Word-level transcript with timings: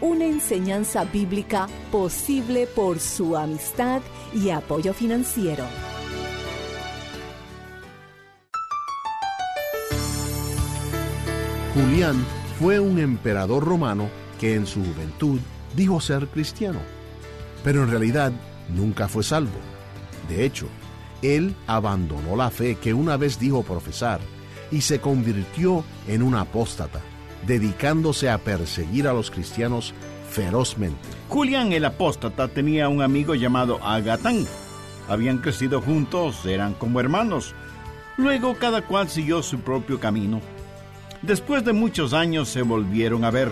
una 0.00 0.24
enseñanza 0.24 1.04
bíblica 1.04 1.68
posible 1.90 2.66
por 2.66 3.00
su 3.00 3.36
amistad 3.36 4.02
y 4.34 4.50
apoyo 4.50 4.94
financiero. 4.94 5.64
Julián 11.74 12.24
fue 12.58 12.80
un 12.80 12.98
emperador 12.98 13.64
romano 13.64 14.08
que 14.38 14.54
en 14.54 14.66
su 14.66 14.82
juventud 14.84 15.40
dijo 15.76 16.00
ser 16.00 16.26
cristiano, 16.28 16.80
pero 17.62 17.84
en 17.84 17.90
realidad 17.90 18.32
nunca 18.68 19.08
fue 19.08 19.22
salvo. 19.22 19.58
De 20.28 20.44
hecho, 20.44 20.66
él 21.22 21.54
abandonó 21.66 22.36
la 22.36 22.50
fe 22.50 22.76
que 22.76 22.94
una 22.94 23.16
vez 23.16 23.38
dijo 23.38 23.62
profesar 23.62 24.20
y 24.70 24.80
se 24.80 25.00
convirtió 25.00 25.84
en 26.08 26.22
un 26.22 26.34
apóstata, 26.34 27.00
dedicándose 27.46 28.30
a 28.30 28.38
perseguir 28.38 29.08
a 29.08 29.12
los 29.12 29.30
cristianos 29.30 29.94
ferozmente. 30.30 31.08
Julián 31.28 31.72
el 31.72 31.84
apóstata 31.84 32.48
tenía 32.48 32.88
un 32.88 33.02
amigo 33.02 33.34
llamado 33.34 33.78
Agatán. 33.82 34.46
Habían 35.08 35.38
crecido 35.38 35.80
juntos, 35.80 36.44
eran 36.46 36.74
como 36.74 37.00
hermanos. 37.00 37.54
Luego 38.16 38.54
cada 38.54 38.82
cual 38.82 39.08
siguió 39.08 39.42
su 39.42 39.60
propio 39.60 39.98
camino. 39.98 40.40
Después 41.22 41.64
de 41.64 41.72
muchos 41.72 42.12
años 42.12 42.48
se 42.48 42.62
volvieron 42.62 43.24
a 43.24 43.30
ver. 43.30 43.50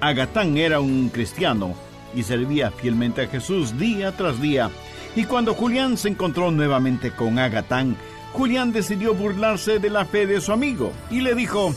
Agatán 0.00 0.56
era 0.56 0.80
un 0.80 1.08
cristiano 1.08 1.74
y 2.14 2.22
servía 2.22 2.70
fielmente 2.70 3.22
a 3.22 3.28
Jesús 3.28 3.78
día 3.78 4.12
tras 4.12 4.40
día. 4.40 4.70
Y 5.14 5.24
cuando 5.24 5.54
Julián 5.54 5.96
se 5.96 6.08
encontró 6.08 6.50
nuevamente 6.50 7.10
con 7.10 7.38
Agatán, 7.38 7.96
Julián 8.32 8.72
decidió 8.72 9.14
burlarse 9.14 9.78
de 9.78 9.90
la 9.90 10.04
fe 10.06 10.26
de 10.26 10.40
su 10.40 10.52
amigo 10.52 10.92
y 11.10 11.20
le 11.20 11.34
dijo, 11.34 11.74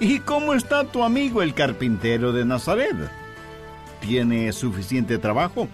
¿Y 0.00 0.20
cómo 0.20 0.54
está 0.54 0.84
tu 0.84 1.04
amigo 1.04 1.42
el 1.42 1.52
carpintero 1.52 2.32
de 2.32 2.46
Nazaret? 2.46 2.96
¿Tiene 4.00 4.50
suficiente 4.52 5.18
trabajo? 5.18 5.68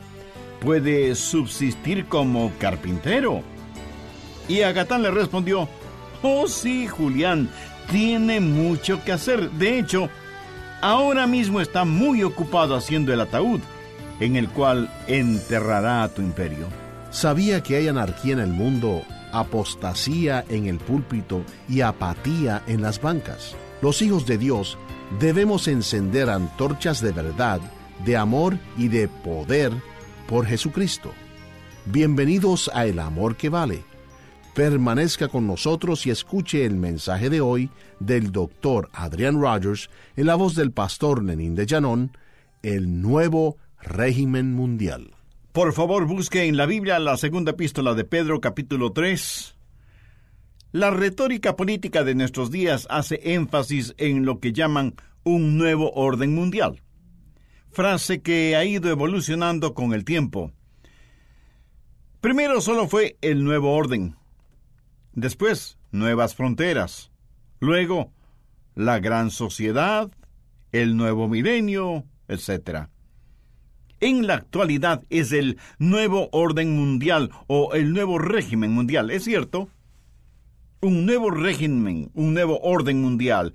¿Puede 0.60 1.14
subsistir 1.14 2.06
como 2.06 2.50
carpintero? 2.58 3.42
Y 4.48 4.62
Agatán 4.62 5.04
le 5.04 5.12
respondió, 5.12 5.68
Oh 6.22 6.48
sí, 6.48 6.88
Julián, 6.88 7.48
tiene 7.88 8.40
mucho 8.40 9.02
que 9.04 9.12
hacer. 9.12 9.48
De 9.52 9.78
hecho, 9.78 10.08
ahora 10.80 11.28
mismo 11.28 11.60
está 11.60 11.84
muy 11.84 12.24
ocupado 12.24 12.74
haciendo 12.74 13.12
el 13.12 13.20
ataúd 13.20 13.60
en 14.18 14.34
el 14.34 14.48
cual 14.48 14.90
enterrará 15.06 16.02
a 16.02 16.08
tu 16.08 16.20
imperio. 16.20 16.66
Sabía 17.10 17.62
que 17.62 17.76
hay 17.76 17.86
anarquía 17.86 18.32
en 18.32 18.40
el 18.40 18.50
mundo, 18.50 19.04
apostasía 19.30 20.44
en 20.48 20.66
el 20.66 20.78
púlpito 20.78 21.44
y 21.68 21.82
apatía 21.82 22.62
en 22.66 22.82
las 22.82 23.00
bancas. 23.00 23.54
Los 23.82 24.00
hijos 24.00 24.26
de 24.26 24.38
Dios 24.38 24.78
debemos 25.20 25.68
encender 25.68 26.30
antorchas 26.30 27.02
de 27.02 27.12
verdad, 27.12 27.60
de 28.04 28.16
amor 28.16 28.58
y 28.78 28.88
de 28.88 29.06
poder 29.06 29.72
por 30.26 30.46
Jesucristo. 30.46 31.12
Bienvenidos 31.84 32.70
a 32.72 32.86
El 32.86 32.98
Amor 32.98 33.36
que 33.36 33.50
Vale. 33.50 33.84
Permanezca 34.54 35.28
con 35.28 35.46
nosotros 35.46 36.06
y 36.06 36.10
escuche 36.10 36.64
el 36.64 36.76
mensaje 36.76 37.28
de 37.28 37.42
hoy 37.42 37.70
del 38.00 38.32
doctor 38.32 38.88
Adrian 38.94 39.38
Rogers 39.38 39.90
en 40.16 40.26
la 40.26 40.36
voz 40.36 40.54
del 40.54 40.72
pastor 40.72 41.22
Lenín 41.22 41.54
de 41.54 41.66
Llanón, 41.66 42.16
el 42.62 43.02
nuevo 43.02 43.58
régimen 43.82 44.54
mundial. 44.54 45.14
Por 45.52 45.74
favor, 45.74 46.06
busque 46.06 46.44
en 46.44 46.56
la 46.56 46.64
Biblia 46.64 46.98
la 46.98 47.18
segunda 47.18 47.52
epístola 47.52 47.92
de 47.92 48.04
Pedro 48.04 48.40
capítulo 48.40 48.92
3. 48.92 49.55
La 50.76 50.90
retórica 50.90 51.56
política 51.56 52.04
de 52.04 52.14
nuestros 52.14 52.50
días 52.50 52.86
hace 52.90 53.18
énfasis 53.32 53.94
en 53.96 54.26
lo 54.26 54.40
que 54.40 54.52
llaman 54.52 54.94
un 55.24 55.56
nuevo 55.56 55.90
orden 55.92 56.34
mundial, 56.34 56.82
frase 57.70 58.20
que 58.20 58.56
ha 58.56 58.64
ido 58.66 58.90
evolucionando 58.90 59.72
con 59.72 59.94
el 59.94 60.04
tiempo. 60.04 60.52
Primero 62.20 62.60
solo 62.60 62.88
fue 62.88 63.16
el 63.22 63.42
nuevo 63.42 63.72
orden, 63.72 64.16
después 65.14 65.78
nuevas 65.92 66.34
fronteras, 66.34 67.10
luego 67.58 68.12
la 68.74 68.98
gran 68.98 69.30
sociedad, 69.30 70.12
el 70.72 70.94
nuevo 70.98 71.26
milenio, 71.26 72.04
etc. 72.28 72.88
En 74.00 74.26
la 74.26 74.34
actualidad 74.34 75.04
es 75.08 75.32
el 75.32 75.56
nuevo 75.78 76.28
orden 76.32 76.76
mundial 76.76 77.30
o 77.46 77.72
el 77.72 77.94
nuevo 77.94 78.18
régimen 78.18 78.72
mundial, 78.72 79.10
¿es 79.10 79.24
cierto? 79.24 79.70
Un 80.80 81.06
nuevo 81.06 81.30
régimen, 81.30 82.10
un 82.14 82.34
nuevo 82.34 82.60
orden 82.60 83.00
mundial 83.00 83.54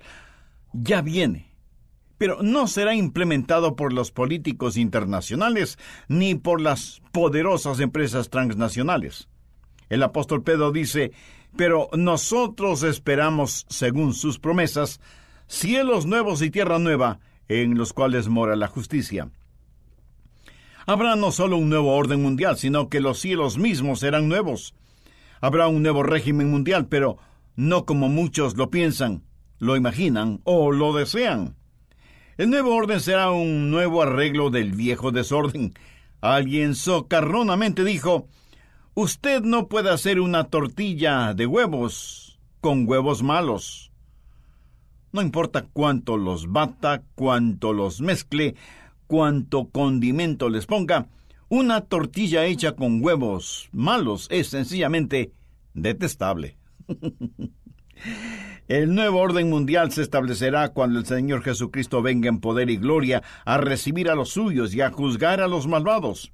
ya 0.72 1.02
viene, 1.02 1.54
pero 2.18 2.42
no 2.42 2.66
será 2.66 2.94
implementado 2.94 3.76
por 3.76 3.92
los 3.92 4.10
políticos 4.10 4.76
internacionales 4.76 5.78
ni 6.08 6.34
por 6.34 6.60
las 6.60 7.02
poderosas 7.12 7.80
empresas 7.80 8.30
transnacionales. 8.30 9.28
El 9.88 10.02
apóstol 10.02 10.42
Pedro 10.42 10.72
dice, 10.72 11.12
pero 11.56 11.88
nosotros 11.92 12.82
esperamos, 12.82 13.66
según 13.68 14.14
sus 14.14 14.38
promesas, 14.38 15.00
cielos 15.46 16.06
nuevos 16.06 16.40
y 16.42 16.50
tierra 16.50 16.78
nueva, 16.78 17.20
en 17.48 17.76
los 17.76 17.92
cuales 17.92 18.28
mora 18.28 18.56
la 18.56 18.68
justicia. 18.68 19.30
Habrá 20.86 21.14
no 21.14 21.30
solo 21.30 21.58
un 21.58 21.68
nuevo 21.68 21.94
orden 21.94 22.22
mundial, 22.22 22.56
sino 22.56 22.88
que 22.88 23.00
los 23.00 23.20
cielos 23.20 23.58
mismos 23.58 24.00
serán 24.00 24.28
nuevos. 24.28 24.74
Habrá 25.42 25.66
un 25.66 25.82
nuevo 25.82 26.04
régimen 26.04 26.52
mundial, 26.52 26.86
pero 26.86 27.18
no 27.56 27.84
como 27.84 28.08
muchos 28.08 28.56
lo 28.56 28.70
piensan, 28.70 29.24
lo 29.58 29.74
imaginan 29.74 30.40
o 30.44 30.70
lo 30.70 30.92
desean. 30.92 31.56
El 32.38 32.48
nuevo 32.48 32.76
orden 32.76 33.00
será 33.00 33.32
un 33.32 33.68
nuevo 33.68 34.02
arreglo 34.02 34.50
del 34.50 34.70
viejo 34.70 35.10
desorden. 35.10 35.74
Alguien 36.20 36.76
socarronamente 36.76 37.82
dijo, 37.82 38.28
Usted 38.94 39.42
no 39.42 39.66
puede 39.66 39.90
hacer 39.90 40.20
una 40.20 40.44
tortilla 40.44 41.34
de 41.34 41.46
huevos 41.46 42.38
con 42.60 42.88
huevos 42.88 43.24
malos. 43.24 43.90
No 45.10 45.22
importa 45.22 45.66
cuánto 45.72 46.18
los 46.18 46.52
bata, 46.52 47.02
cuánto 47.16 47.72
los 47.72 48.00
mezcle, 48.00 48.54
cuánto 49.08 49.70
condimento 49.70 50.48
les 50.48 50.66
ponga, 50.66 51.08
una 51.52 51.82
tortilla 51.82 52.46
hecha 52.46 52.72
con 52.72 53.04
huevos 53.04 53.68
malos 53.72 54.26
es 54.30 54.46
sencillamente 54.46 55.32
detestable. 55.74 56.56
El 58.68 58.94
nuevo 58.94 59.20
orden 59.20 59.50
mundial 59.50 59.92
se 59.92 60.00
establecerá 60.00 60.70
cuando 60.70 60.98
el 60.98 61.04
Señor 61.04 61.42
Jesucristo 61.42 62.00
venga 62.00 62.30
en 62.30 62.40
poder 62.40 62.70
y 62.70 62.78
gloria 62.78 63.22
a 63.44 63.58
recibir 63.58 64.08
a 64.08 64.14
los 64.14 64.30
suyos 64.30 64.74
y 64.74 64.80
a 64.80 64.90
juzgar 64.90 65.42
a 65.42 65.46
los 65.46 65.66
malvados. 65.66 66.32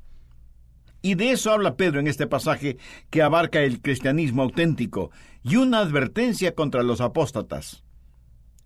Y 1.03 1.17
de 1.17 1.32
eso 1.32 1.50
habla 1.50 1.75
Pedro 1.75 1.99
en 1.99 2.06
este 2.06 2.29
pasaje 2.29 2.76
que 3.11 3.23
abarca 3.23 3.61
el 3.62 3.81
cristianismo 3.81 4.43
auténtico 4.43 5.11
y 5.43 5.56
una 5.56 5.81
advertencia 5.81 6.55
contra 6.55 6.85
los 6.85 7.00
apóstatas. 7.00 7.82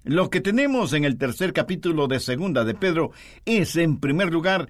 Lo 0.04 0.28
que 0.28 0.42
tenemos 0.42 0.92
en 0.92 1.04
el 1.04 1.16
tercer 1.16 1.54
capítulo 1.54 2.08
de 2.08 2.20
Segunda 2.20 2.64
de 2.64 2.74
Pedro 2.74 3.12
es, 3.46 3.76
en 3.76 3.98
primer 4.00 4.30
lugar, 4.30 4.68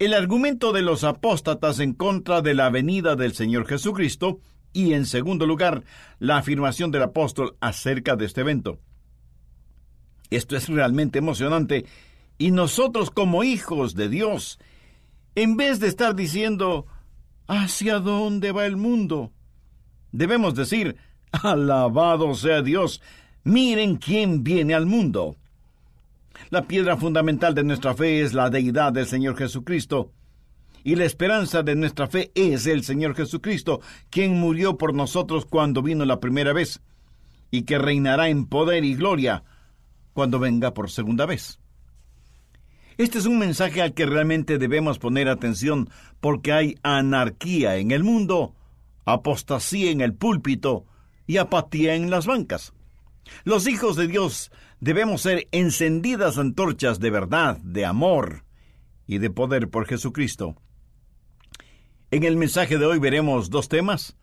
el 0.00 0.14
argumento 0.14 0.72
de 0.72 0.80
los 0.80 1.04
apóstatas 1.04 1.78
en 1.78 1.92
contra 1.92 2.40
de 2.40 2.54
la 2.54 2.70
venida 2.70 3.16
del 3.16 3.34
Señor 3.34 3.66
Jesucristo 3.66 4.40
y, 4.72 4.94
en 4.94 5.04
segundo 5.04 5.46
lugar, 5.46 5.84
la 6.18 6.38
afirmación 6.38 6.90
del 6.90 7.02
apóstol 7.02 7.58
acerca 7.60 8.16
de 8.16 8.24
este 8.24 8.40
evento. 8.40 8.78
Esto 10.30 10.56
es 10.56 10.70
realmente 10.70 11.18
emocionante 11.18 11.84
y 12.38 12.50
nosotros 12.50 13.10
como 13.10 13.44
hijos 13.44 13.94
de 13.94 14.08
Dios 14.08 14.58
en 15.34 15.58
vez 15.58 15.80
de 15.80 15.88
estar 15.88 16.14
diciendo, 16.14 16.86
¿hacia 17.46 17.98
dónde 17.98 18.52
va 18.52 18.64
el 18.64 18.78
mundo? 18.78 19.32
Debemos 20.12 20.54
decir, 20.54 20.96
alabado 21.30 22.34
sea 22.34 22.62
Dios, 22.62 23.02
miren 23.44 23.96
quién 23.96 24.44
viene 24.44 24.72
al 24.72 24.86
mundo. 24.86 25.36
La 26.50 26.66
piedra 26.66 26.96
fundamental 26.96 27.54
de 27.54 27.64
nuestra 27.64 27.94
fe 27.94 28.22
es 28.22 28.34
la 28.34 28.50
deidad 28.50 28.92
del 28.92 29.06
Señor 29.06 29.36
Jesucristo, 29.36 30.12
y 30.82 30.96
la 30.96 31.04
esperanza 31.04 31.62
de 31.62 31.76
nuestra 31.76 32.06
fe 32.06 32.32
es 32.34 32.66
el 32.66 32.82
Señor 32.84 33.14
Jesucristo, 33.14 33.80
quien 34.08 34.38
murió 34.38 34.78
por 34.78 34.94
nosotros 34.94 35.44
cuando 35.44 35.82
vino 35.82 36.04
la 36.04 36.20
primera 36.20 36.52
vez, 36.52 36.80
y 37.50 37.62
que 37.62 37.78
reinará 37.78 38.28
en 38.28 38.46
poder 38.46 38.84
y 38.84 38.94
gloria 38.94 39.44
cuando 40.12 40.38
venga 40.38 40.74
por 40.74 40.90
segunda 40.90 41.26
vez. 41.26 41.60
Este 42.96 43.18
es 43.18 43.26
un 43.26 43.38
mensaje 43.38 43.80
al 43.80 43.94
que 43.94 44.06
realmente 44.06 44.58
debemos 44.58 44.98
poner 44.98 45.28
atención 45.28 45.88
porque 46.20 46.52
hay 46.52 46.74
anarquía 46.82 47.76
en 47.76 47.92
el 47.92 48.04
mundo, 48.04 48.54
apostasía 49.04 49.90
en 49.90 50.00
el 50.00 50.14
púlpito 50.14 50.84
y 51.26 51.38
apatía 51.38 51.94
en 51.94 52.10
las 52.10 52.26
bancas. 52.26 52.74
Los 53.44 53.66
hijos 53.66 53.96
de 53.96 54.06
Dios 54.06 54.50
debemos 54.80 55.22
ser 55.22 55.48
encendidas 55.52 56.38
antorchas 56.38 57.00
de 57.00 57.10
verdad, 57.10 57.58
de 57.58 57.84
amor 57.84 58.44
y 59.06 59.18
de 59.18 59.30
poder 59.30 59.68
por 59.68 59.86
Jesucristo. 59.86 60.56
En 62.10 62.24
el 62.24 62.36
mensaje 62.36 62.78
de 62.78 62.86
hoy 62.86 62.98
veremos 62.98 63.50
dos 63.50 63.68
temas, 63.68 64.16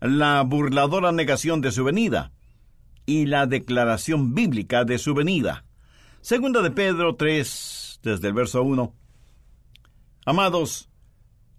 la 0.00 0.42
burladora 0.42 1.12
negación 1.12 1.60
de 1.60 1.72
su 1.72 1.84
venida 1.84 2.32
y 3.06 3.26
la 3.26 3.46
declaración 3.46 4.34
bíblica 4.34 4.84
de 4.84 4.98
su 4.98 5.14
venida. 5.14 5.64
Segunda 6.20 6.62
de 6.62 6.70
Pedro 6.70 7.16
3, 7.16 8.00
desde 8.02 8.28
el 8.28 8.34
verso 8.34 8.62
1. 8.62 8.94
Amados, 10.24 10.88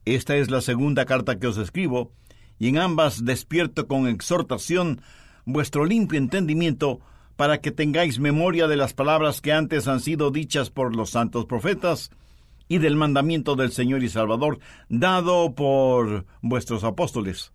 esta 0.05 0.37
es 0.37 0.49
la 0.49 0.61
segunda 0.61 1.05
carta 1.05 1.39
que 1.39 1.47
os 1.47 1.57
escribo, 1.57 2.13
y 2.59 2.69
en 2.69 2.77
ambas 2.77 3.25
despierto 3.25 3.87
con 3.87 4.07
exhortación 4.07 5.01
vuestro 5.45 5.85
limpio 5.85 6.17
entendimiento, 6.17 6.99
para 7.35 7.61
que 7.61 7.71
tengáis 7.71 8.19
memoria 8.19 8.67
de 8.67 8.77
las 8.77 8.93
palabras 8.93 9.41
que 9.41 9.53
antes 9.53 9.87
han 9.87 9.99
sido 9.99 10.31
dichas 10.31 10.69
por 10.69 10.95
los 10.95 11.09
santos 11.09 11.45
profetas, 11.45 12.11
y 12.67 12.77
del 12.77 12.95
mandamiento 12.95 13.55
del 13.55 13.71
Señor 13.71 14.03
y 14.03 14.09
Salvador, 14.09 14.59
dado 14.89 15.53
por 15.53 16.25
vuestros 16.41 16.83
apóstoles. 16.83 17.51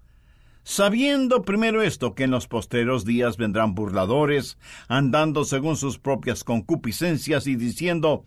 Sabiendo 0.62 1.42
primero 1.42 1.82
esto, 1.82 2.14
que 2.14 2.24
en 2.24 2.30
los 2.30 2.46
postreros 2.46 3.04
días 3.04 3.36
vendrán 3.38 3.74
burladores, 3.74 4.58
andando 4.86 5.44
según 5.44 5.76
sus 5.76 5.98
propias 5.98 6.44
concupiscencias 6.44 7.46
y 7.46 7.56
diciendo, 7.56 8.26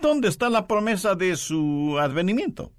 ¿Dónde 0.00 0.28
está 0.28 0.50
la 0.50 0.66
promesa 0.66 1.14
de 1.14 1.36
su 1.36 1.96
advenimiento? 1.98 2.72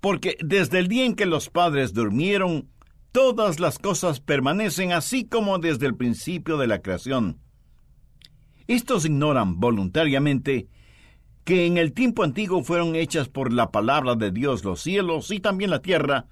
Porque 0.00 0.36
desde 0.40 0.78
el 0.78 0.88
día 0.88 1.04
en 1.04 1.14
que 1.14 1.26
los 1.26 1.50
padres 1.50 1.92
durmieron, 1.92 2.68
todas 3.12 3.60
las 3.60 3.78
cosas 3.78 4.20
permanecen 4.20 4.92
así 4.92 5.24
como 5.24 5.58
desde 5.58 5.86
el 5.86 5.94
principio 5.94 6.56
de 6.56 6.66
la 6.66 6.80
creación. 6.80 7.38
Estos 8.66 9.04
ignoran 9.04 9.60
voluntariamente 9.60 10.68
que 11.44 11.66
en 11.66 11.76
el 11.76 11.92
tiempo 11.92 12.22
antiguo 12.22 12.62
fueron 12.62 12.96
hechas 12.96 13.28
por 13.28 13.52
la 13.52 13.70
palabra 13.70 14.14
de 14.14 14.30
Dios 14.30 14.64
los 14.64 14.80
cielos 14.80 15.30
y 15.30 15.40
también 15.40 15.70
la 15.70 15.82
tierra, 15.82 16.26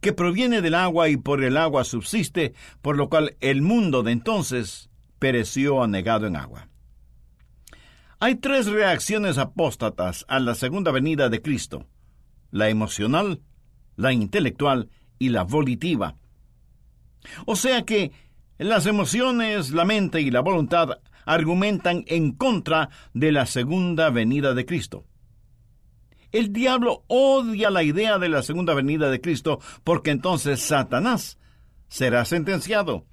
que 0.00 0.12
proviene 0.12 0.62
del 0.62 0.74
agua 0.74 1.08
y 1.08 1.16
por 1.16 1.44
el 1.44 1.56
agua 1.56 1.84
subsiste, 1.84 2.54
por 2.80 2.96
lo 2.96 3.08
cual 3.08 3.36
el 3.40 3.60
mundo 3.60 4.02
de 4.02 4.12
entonces 4.12 4.88
pereció 5.18 5.82
anegado 5.82 6.26
en 6.26 6.36
agua. 6.36 6.68
Hay 8.18 8.36
tres 8.36 8.66
reacciones 8.66 9.36
apóstatas 9.36 10.24
a 10.28 10.40
la 10.40 10.54
segunda 10.54 10.92
venida 10.92 11.28
de 11.28 11.42
Cristo, 11.42 11.86
la 12.50 12.70
emocional, 12.70 13.42
la 13.96 14.12
intelectual 14.12 14.88
y 15.18 15.30
la 15.30 15.44
volitiva. 15.44 16.16
O 17.44 17.56
sea 17.56 17.82
que 17.82 18.12
las 18.58 18.86
emociones, 18.86 19.70
la 19.70 19.84
mente 19.84 20.20
y 20.20 20.30
la 20.30 20.40
voluntad 20.40 21.00
argumentan 21.24 22.04
en 22.06 22.32
contra 22.32 22.88
de 23.12 23.32
la 23.32 23.46
segunda 23.46 24.10
venida 24.10 24.54
de 24.54 24.64
Cristo. 24.64 25.04
El 26.32 26.52
diablo 26.52 27.04
odia 27.06 27.70
la 27.70 27.82
idea 27.82 28.18
de 28.18 28.28
la 28.28 28.42
segunda 28.42 28.74
venida 28.74 29.10
de 29.10 29.20
Cristo 29.20 29.60
porque 29.84 30.10
entonces 30.10 30.60
Satanás 30.60 31.38
será 31.88 32.24
sentenciado 32.24 33.06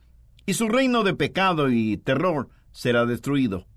y 0.45 0.53
su 0.53 0.67
reino 0.67 1.03
de 1.03 1.13
pecado 1.13 1.69
y 1.69 1.97
terror 1.97 2.49
será 2.71 3.05
destruido. 3.05 3.67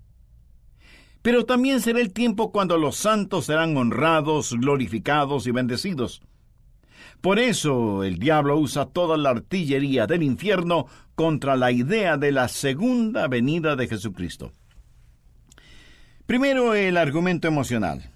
Pero 1.21 1.45
también 1.45 1.81
será 1.81 1.99
el 1.99 2.13
tiempo 2.13 2.51
cuando 2.51 2.77
los 2.77 2.95
santos 2.95 3.45
serán 3.45 3.75
honrados, 3.75 4.53
glorificados 4.53 5.47
y 5.47 5.51
bendecidos. 5.51 6.21
Por 7.21 7.39
eso 7.39 8.03
el 8.03 8.19
diablo 8.19 8.57
usa 8.57 8.85
toda 8.85 9.17
la 9.17 9.31
artillería 9.31 10.07
del 10.07 10.23
infierno 10.23 10.87
contra 11.15 11.55
la 11.55 11.71
idea 11.71 12.17
de 12.17 12.31
la 12.31 12.47
segunda 12.47 13.27
venida 13.27 13.75
de 13.75 13.87
Jesucristo. 13.87 14.53
Primero 16.25 16.75
el 16.75 16.97
argumento 16.97 17.47
emocional. 17.47 18.11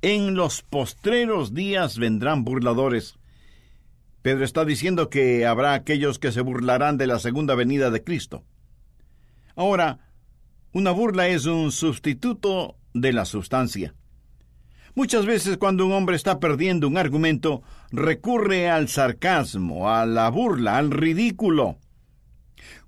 En 0.00 0.34
los 0.34 0.62
postreros 0.62 1.54
días 1.54 1.98
vendrán 1.98 2.44
burladores. 2.44 3.18
Pedro 4.22 4.44
está 4.44 4.64
diciendo 4.64 5.10
que 5.10 5.44
habrá 5.44 5.74
aquellos 5.74 6.18
que 6.18 6.32
se 6.32 6.40
burlarán 6.40 6.96
de 6.96 7.06
la 7.06 7.18
segunda 7.18 7.54
venida 7.54 7.90
de 7.90 8.02
Cristo. 8.02 8.44
Ahora, 9.56 9.98
una 10.72 10.90
burla 10.90 11.28
es 11.28 11.46
un 11.46 11.70
sustituto 11.72 12.76
de 12.94 13.12
la 13.12 13.24
sustancia. 13.24 13.94
Muchas 14.96 15.26
veces 15.26 15.56
cuando 15.58 15.86
un 15.86 15.92
hombre 15.92 16.14
está 16.14 16.38
perdiendo 16.38 16.86
un 16.86 16.96
argumento, 16.96 17.62
recurre 17.90 18.70
al 18.70 18.88
sarcasmo, 18.88 19.90
a 19.90 20.06
la 20.06 20.30
burla, 20.30 20.78
al 20.78 20.92
ridículo. 20.92 21.78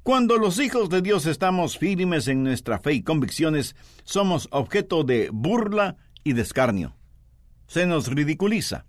Cuando 0.04 0.38
los 0.38 0.60
hijos 0.60 0.88
de 0.88 1.02
Dios 1.02 1.26
estamos 1.26 1.78
firmes 1.78 2.28
en 2.28 2.44
nuestra 2.44 2.78
fe 2.78 2.92
y 2.92 3.02
convicciones, 3.02 3.74
somos 4.04 4.46
objeto 4.52 5.02
de 5.02 5.30
burla 5.32 5.96
y 6.22 6.34
de 6.34 6.42
escarnio. 6.42 6.96
Se 7.66 7.86
nos 7.86 8.06
ridiculiza. 8.06 8.86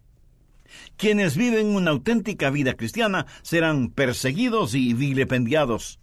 Quienes 0.95 1.36
viven 1.36 1.67
una 1.75 1.89
auténtica 1.89 2.51
vida 2.51 2.75
cristiana 2.75 3.25
serán 3.41 3.89
perseguidos 3.89 4.75
y 4.75 4.93
vilipendiados. 4.93 6.00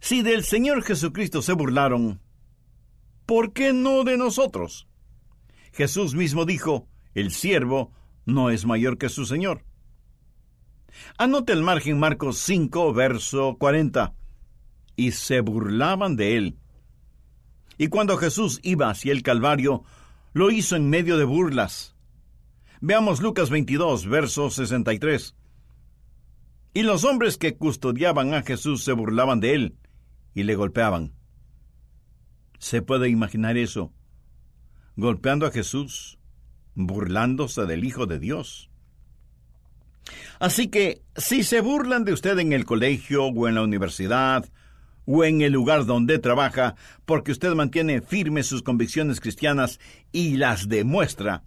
Si 0.00 0.22
del 0.22 0.44
Señor 0.44 0.82
Jesucristo 0.82 1.42
se 1.42 1.52
burlaron, 1.52 2.22
¿por 3.26 3.52
qué 3.52 3.74
no 3.74 4.04
de 4.04 4.16
nosotros? 4.16 4.88
Jesús 5.78 6.16
mismo 6.16 6.44
dijo, 6.44 6.88
el 7.14 7.30
siervo 7.30 7.92
no 8.26 8.50
es 8.50 8.66
mayor 8.66 8.98
que 8.98 9.08
su 9.08 9.26
Señor. 9.26 9.64
Anote 11.18 11.52
el 11.52 11.62
margen 11.62 12.00
Marcos 12.00 12.38
5, 12.38 12.92
verso 12.92 13.56
40. 13.60 14.12
Y 14.96 15.12
se 15.12 15.38
burlaban 15.40 16.16
de 16.16 16.36
él. 16.36 16.58
Y 17.76 17.86
cuando 17.86 18.16
Jesús 18.16 18.58
iba 18.64 18.90
hacia 18.90 19.12
el 19.12 19.22
Calvario, 19.22 19.84
lo 20.32 20.50
hizo 20.50 20.74
en 20.74 20.90
medio 20.90 21.16
de 21.16 21.24
burlas. 21.24 21.94
Veamos 22.80 23.22
Lucas 23.22 23.48
22, 23.48 24.08
verso 24.08 24.50
63. 24.50 25.36
Y 26.74 26.82
los 26.82 27.04
hombres 27.04 27.38
que 27.38 27.56
custodiaban 27.56 28.34
a 28.34 28.42
Jesús 28.42 28.82
se 28.82 28.90
burlaban 28.94 29.38
de 29.38 29.54
él 29.54 29.76
y 30.34 30.42
le 30.42 30.56
golpeaban. 30.56 31.12
¿Se 32.58 32.82
puede 32.82 33.08
imaginar 33.10 33.56
eso? 33.56 33.92
Golpeando 34.98 35.46
a 35.46 35.52
Jesús, 35.52 36.18
burlándose 36.74 37.66
del 37.66 37.84
Hijo 37.84 38.06
de 38.06 38.18
Dios. 38.18 38.68
Así 40.40 40.66
que 40.66 41.02
si 41.14 41.44
se 41.44 41.60
burlan 41.60 42.04
de 42.04 42.12
usted 42.12 42.36
en 42.40 42.52
el 42.52 42.64
colegio 42.64 43.26
o 43.26 43.46
en 43.46 43.54
la 43.54 43.62
universidad 43.62 44.50
o 45.06 45.22
en 45.22 45.40
el 45.40 45.52
lugar 45.52 45.86
donde 45.86 46.18
trabaja 46.18 46.74
porque 47.04 47.30
usted 47.30 47.54
mantiene 47.54 48.00
firmes 48.00 48.48
sus 48.48 48.64
convicciones 48.64 49.20
cristianas 49.20 49.78
y 50.10 50.36
las 50.36 50.68
demuestra, 50.68 51.44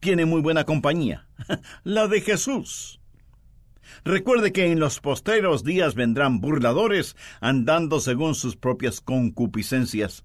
tiene 0.00 0.26
muy 0.26 0.40
buena 0.40 0.64
compañía, 0.64 1.28
la 1.84 2.08
de 2.08 2.22
Jesús. 2.22 3.00
Recuerde 4.04 4.50
que 4.50 4.72
en 4.72 4.80
los 4.80 4.98
posteros 4.98 5.62
días 5.62 5.94
vendrán 5.94 6.40
burladores 6.40 7.14
andando 7.40 8.00
según 8.00 8.34
sus 8.34 8.56
propias 8.56 9.00
concupiscencias. 9.00 10.24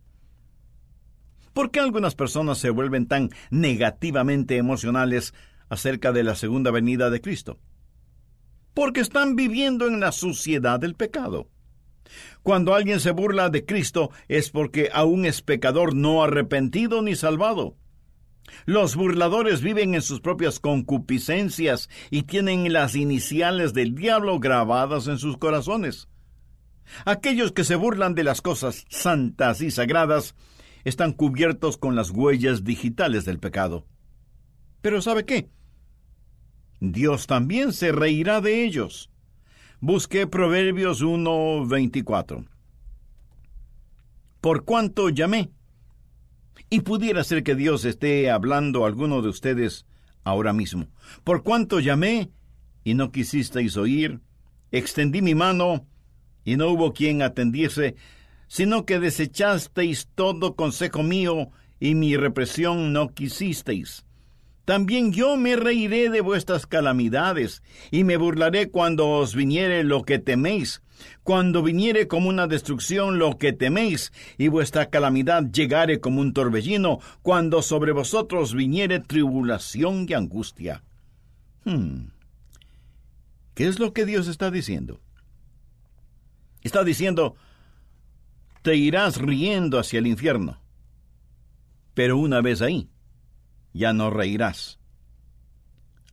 ¿Por 1.57 1.71
qué 1.71 1.79
algunas 1.79 2.13
personas 2.13 2.59
se 2.59 2.69
vuelven 2.69 3.07
tan 3.07 3.31
negativamente 3.49 4.57
emocionales 4.57 5.33
acerca 5.69 6.11
de 6.11 6.23
la 6.23 6.35
segunda 6.35 6.69
venida 6.69 7.09
de 7.09 7.19
Cristo? 7.19 7.57
Porque 8.75 8.99
están 8.99 9.35
viviendo 9.35 9.87
en 9.87 9.99
la 9.99 10.11
suciedad 10.11 10.79
del 10.79 10.93
pecado. 10.93 11.49
Cuando 12.43 12.75
alguien 12.75 12.99
se 12.99 13.09
burla 13.09 13.49
de 13.49 13.65
Cristo 13.65 14.11
es 14.27 14.51
porque 14.51 14.91
aún 14.93 15.25
es 15.25 15.41
pecador 15.41 15.95
no 15.95 16.23
arrepentido 16.23 17.01
ni 17.01 17.15
salvado. 17.15 17.75
Los 18.67 18.95
burladores 18.95 19.61
viven 19.61 19.95
en 19.95 20.03
sus 20.03 20.21
propias 20.21 20.59
concupiscencias 20.59 21.89
y 22.11 22.21
tienen 22.21 22.71
las 22.71 22.95
iniciales 22.95 23.73
del 23.73 23.95
diablo 23.95 24.39
grabadas 24.39 25.07
en 25.07 25.17
sus 25.17 25.39
corazones. 25.39 26.07
Aquellos 27.05 27.51
que 27.51 27.63
se 27.63 27.75
burlan 27.75 28.13
de 28.13 28.25
las 28.25 28.43
cosas 28.43 28.85
santas 28.89 29.61
y 29.61 29.71
sagradas 29.71 30.35
están 30.87 31.11
cubiertos 31.11 31.75
con 31.77 31.97
las 31.97 32.11
huellas 32.11 32.63
digitales 32.63 33.25
del 33.25 33.39
pecado. 33.39 33.85
Pero 34.81 35.01
¿sabe 35.01 35.25
qué? 35.25 35.49
Dios 36.79 37.27
también 37.27 37.73
se 37.73 37.91
reirá 37.91 38.39
de 38.39 38.63
ellos. 38.63 39.09
Busque 39.81 40.27
Proverbios 40.27 41.03
1.24. 41.03 42.47
Por 44.39 44.63
cuanto 44.63 45.09
llamé, 45.09 45.51
y 46.69 46.79
pudiera 46.79 47.21
ser 47.25 47.43
que 47.43 47.55
Dios 47.55 47.83
esté 47.83 48.31
hablando 48.31 48.85
a 48.85 48.87
alguno 48.87 49.21
de 49.21 49.27
ustedes 49.27 49.85
ahora 50.23 50.53
mismo. 50.53 50.87
Por 51.25 51.43
cuanto 51.43 51.81
llamé 51.81 52.31
y 52.85 52.93
no 52.93 53.11
quisisteis 53.11 53.75
oír, 53.75 54.21
extendí 54.71 55.21
mi 55.21 55.35
mano 55.35 55.85
y 56.45 56.55
no 56.55 56.69
hubo 56.69 56.93
quien 56.93 57.23
atendiese, 57.23 57.97
sino 58.47 58.85
que 58.85 58.99
desechasteis 58.99 60.07
todo 60.15 60.55
consejo 60.55 61.03
mío 61.03 61.49
y 61.79 61.95
mi 61.95 62.15
represión 62.17 62.93
no 62.93 63.09
quisisteis. 63.09 64.05
También 64.67 65.13
yo 65.13 65.37
me 65.37 65.55
reiré 65.55 66.09
de 66.09 66.19
vuestras 66.19 66.65
calamidades, 66.65 67.63
y 67.89 68.03
me 68.03 68.17
burlaré 68.17 68.69
cuando 68.69 69.09
os 69.09 69.33
viniere 69.33 69.85
lo 69.85 70.03
que 70.03 70.19
teméis, 70.19 70.81
cuando 71.23 71.63
viniere 71.63 72.09
como 72.09 72.27
una 72.27 72.47
destrucción 72.47 73.17
lo 73.17 73.37
que 73.37 73.53
teméis, 73.53 74.11
y 74.37 74.49
vuestra 74.49 74.89
calamidad 74.89 75.43
llegare 75.51 76.01
como 76.01 76.19
un 76.19 76.33
torbellino, 76.33 76.99
cuando 77.21 77.61
sobre 77.61 77.93
vosotros 77.93 78.53
viniere 78.53 78.99
tribulación 78.99 80.05
y 80.09 80.13
angustia. 80.13 80.83
Hmm. 81.63 82.09
¿Qué 83.53 83.67
es 83.67 83.79
lo 83.79 83.93
que 83.93 84.05
Dios 84.05 84.27
está 84.27 84.51
diciendo? 84.51 84.99
Está 86.61 86.83
diciendo, 86.83 87.37
te 88.61 88.75
irás 88.75 89.17
riendo 89.17 89.79
hacia 89.79 89.99
el 89.99 90.07
infierno. 90.07 90.61
Pero 91.93 92.17
una 92.17 92.41
vez 92.41 92.61
ahí, 92.61 92.89
ya 93.73 93.93
no 93.93 94.09
reirás. 94.09 94.79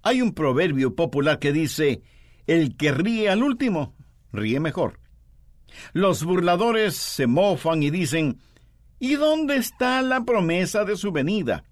Hay 0.02 0.20
un 0.20 0.34
proverbio 0.34 0.94
popular 0.94 1.38
que 1.38 1.52
dice, 1.52 2.02
el 2.46 2.76
que 2.76 2.92
ríe 2.92 3.30
al 3.30 3.42
último, 3.42 3.94
ríe 4.32 4.60
mejor. 4.60 5.00
Los 5.92 6.24
burladores 6.24 6.94
se 6.96 7.26
mofan 7.26 7.82
y 7.82 7.90
dicen, 7.90 8.38
¿y 8.98 9.14
dónde 9.14 9.56
está 9.56 10.02
la 10.02 10.24
promesa 10.24 10.84
de 10.84 10.96
su 10.96 11.10
venida? 11.10 11.64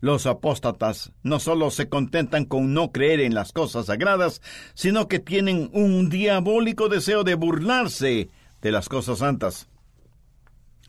Los 0.00 0.26
apóstatas 0.26 1.12
no 1.22 1.40
solo 1.40 1.70
se 1.70 1.88
contentan 1.88 2.44
con 2.44 2.74
no 2.74 2.92
creer 2.92 3.20
en 3.20 3.34
las 3.34 3.52
cosas 3.52 3.86
sagradas, 3.86 4.42
sino 4.74 5.08
que 5.08 5.18
tienen 5.18 5.70
un 5.72 6.10
diabólico 6.10 6.88
deseo 6.88 7.24
de 7.24 7.34
burlarse 7.34 8.28
de 8.62 8.72
las 8.72 8.88
cosas 8.88 9.18
santas. 9.18 9.68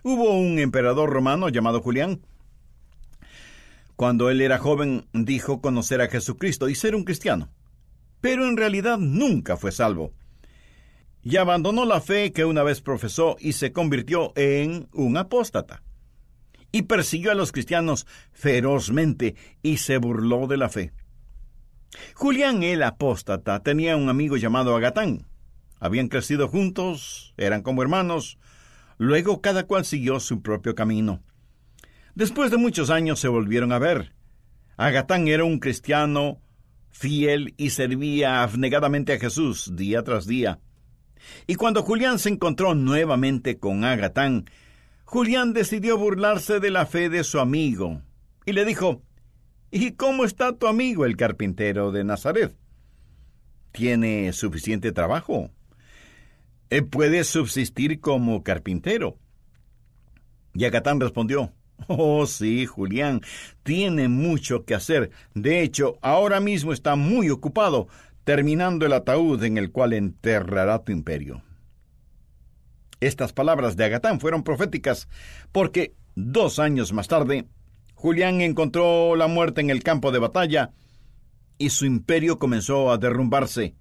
Hubo 0.04 0.32
un 0.32 0.60
emperador 0.60 1.10
romano 1.10 1.50
llamado 1.50 1.82
Julián, 1.82 2.22
cuando 4.02 4.32
él 4.32 4.42
era 4.42 4.58
joven 4.58 5.06
dijo 5.14 5.62
conocer 5.62 6.02
a 6.02 6.08
Jesucristo 6.08 6.70
y 6.70 6.74
ser 6.74 6.96
un 6.96 7.04
cristiano, 7.04 7.52
pero 8.20 8.48
en 8.48 8.58
realidad 8.58 8.98
nunca 8.98 9.58
fue 9.58 9.72
salvo. 9.72 10.12
Y 11.22 11.38
abandonó 11.38 11.86
la 11.86 12.02
fe 12.02 12.32
que 12.32 12.44
una 12.44 12.64
vez 12.64 12.82
profesó 12.82 13.36
y 13.40 13.54
se 13.54 13.72
convirtió 13.72 14.34
en 14.36 14.88
un 14.92 15.18
apóstata. 15.18 15.84
Y 16.72 16.82
persiguió 16.82 17.30
a 17.30 17.36
los 17.36 17.52
cristianos 17.52 18.08
ferozmente 18.32 19.36
y 19.62 19.78
se 19.78 19.98
burló 19.98 20.48
de 20.48 20.58
la 20.58 20.70
fe. 20.70 20.94
Julián 22.16 22.64
el 22.64 22.82
apóstata 22.82 23.62
tenía 23.62 23.98
un 23.98 24.10
amigo 24.10 24.36
llamado 24.36 24.76
Agatán. 24.76 25.28
Habían 25.82 26.10
crecido 26.10 26.48
juntos, 26.48 27.34
eran 27.38 27.64
como 27.64 27.82
hermanos. 27.82 28.38
Luego 29.00 29.42
cada 29.42 29.64
cual 29.64 29.84
siguió 29.84 30.20
su 30.20 30.44
propio 30.44 30.76
camino. 30.76 31.24
Después 32.14 32.52
de 32.52 32.58
muchos 32.58 32.92
años 32.92 33.20
se 33.20 33.28
volvieron 33.28 33.72
a 33.72 33.80
ver. 33.80 34.14
Agatán 34.78 35.28
era 35.28 35.44
un 35.44 35.60
cristiano 35.60 36.40
fiel 36.92 37.56
y 37.58 37.72
servía 37.72 38.44
abnegadamente 38.44 39.14
a 39.14 39.20
Jesús 39.20 39.76
día 39.76 40.04
tras 40.04 40.28
día. 40.28 40.60
Y 41.48 41.56
cuando 41.56 41.82
Julián 41.82 42.20
se 42.20 42.30
encontró 42.30 42.76
nuevamente 42.76 43.58
con 43.58 43.84
Agatán, 43.84 44.46
Julián 45.04 45.52
decidió 45.54 45.98
burlarse 45.98 46.60
de 46.60 46.70
la 46.70 46.86
fe 46.86 47.10
de 47.10 47.24
su 47.24 47.40
amigo 47.40 48.04
y 48.46 48.54
le 48.54 48.66
dijo, 48.66 49.02
¿Y 49.72 49.94
cómo 49.94 50.26
está 50.26 50.56
tu 50.56 50.68
amigo 50.68 51.06
el 51.06 51.18
carpintero 51.18 51.92
de 51.92 52.04
Nazaret? 52.04 52.56
¿Tiene 53.72 54.32
suficiente 54.34 54.92
trabajo? 54.92 55.50
Eh, 56.72 56.84
¿Puede 56.84 57.26
subsistir 57.26 58.00
como 58.00 58.44
carpintero? 58.44 59.18
Y 60.54 60.64
Agatán 60.64 61.02
respondió, 61.02 61.52
Oh, 61.88 62.26
sí, 62.26 62.66
Julián, 62.66 63.20
tiene 63.64 64.08
mucho 64.08 64.64
que 64.64 64.74
hacer. 64.74 65.12
De 65.34 65.64
hecho, 65.64 65.98
ahora 66.02 66.40
mismo 66.40 66.72
está 66.72 66.96
muy 66.96 67.30
ocupado 67.30 67.90
terminando 68.24 68.86
el 68.86 68.94
ataúd 68.94 69.44
en 69.44 69.58
el 69.58 69.72
cual 69.72 69.92
enterrará 69.92 70.80
tu 70.80 70.94
imperio. 70.94 71.44
Estas 73.02 73.34
palabras 73.34 73.76
de 73.76 73.84
Agatán 73.84 74.22
fueron 74.22 74.44
proféticas 74.44 75.10
porque 75.52 75.94
dos 76.16 76.58
años 76.58 76.94
más 76.94 77.10
tarde, 77.10 77.48
Julián 77.96 78.40
encontró 78.40 79.18
la 79.18 79.28
muerte 79.28 79.60
en 79.60 79.72
el 79.72 79.84
campo 79.84 80.12
de 80.12 80.20
batalla 80.20 80.72
y 81.58 81.72
su 81.72 81.86
imperio 81.86 82.40
comenzó 82.40 82.92
a 82.92 82.98
derrumbarse. 82.98 83.76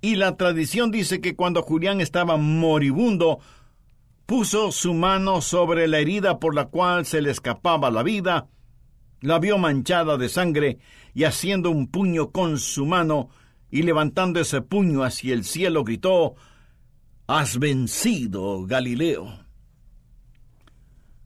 Y 0.00 0.16
la 0.16 0.36
tradición 0.36 0.90
dice 0.90 1.20
que 1.20 1.36
cuando 1.36 1.62
Julián 1.62 2.00
estaba 2.00 2.36
moribundo, 2.36 3.40
puso 4.26 4.72
su 4.72 4.92
mano 4.94 5.40
sobre 5.40 5.88
la 5.88 5.98
herida 5.98 6.38
por 6.38 6.54
la 6.54 6.66
cual 6.66 7.06
se 7.06 7.22
le 7.22 7.30
escapaba 7.30 7.90
la 7.90 8.02
vida, 8.02 8.48
la 9.20 9.38
vio 9.38 9.58
manchada 9.58 10.16
de 10.16 10.28
sangre 10.28 10.78
y 11.14 11.24
haciendo 11.24 11.70
un 11.70 11.86
puño 11.88 12.30
con 12.30 12.58
su 12.58 12.86
mano 12.86 13.30
y 13.70 13.82
levantando 13.82 14.40
ese 14.40 14.62
puño 14.62 15.02
hacia 15.02 15.34
el 15.34 15.44
cielo 15.44 15.84
gritó, 15.84 16.34
Has 17.26 17.58
vencido, 17.58 18.64
Galileo. 18.66 19.46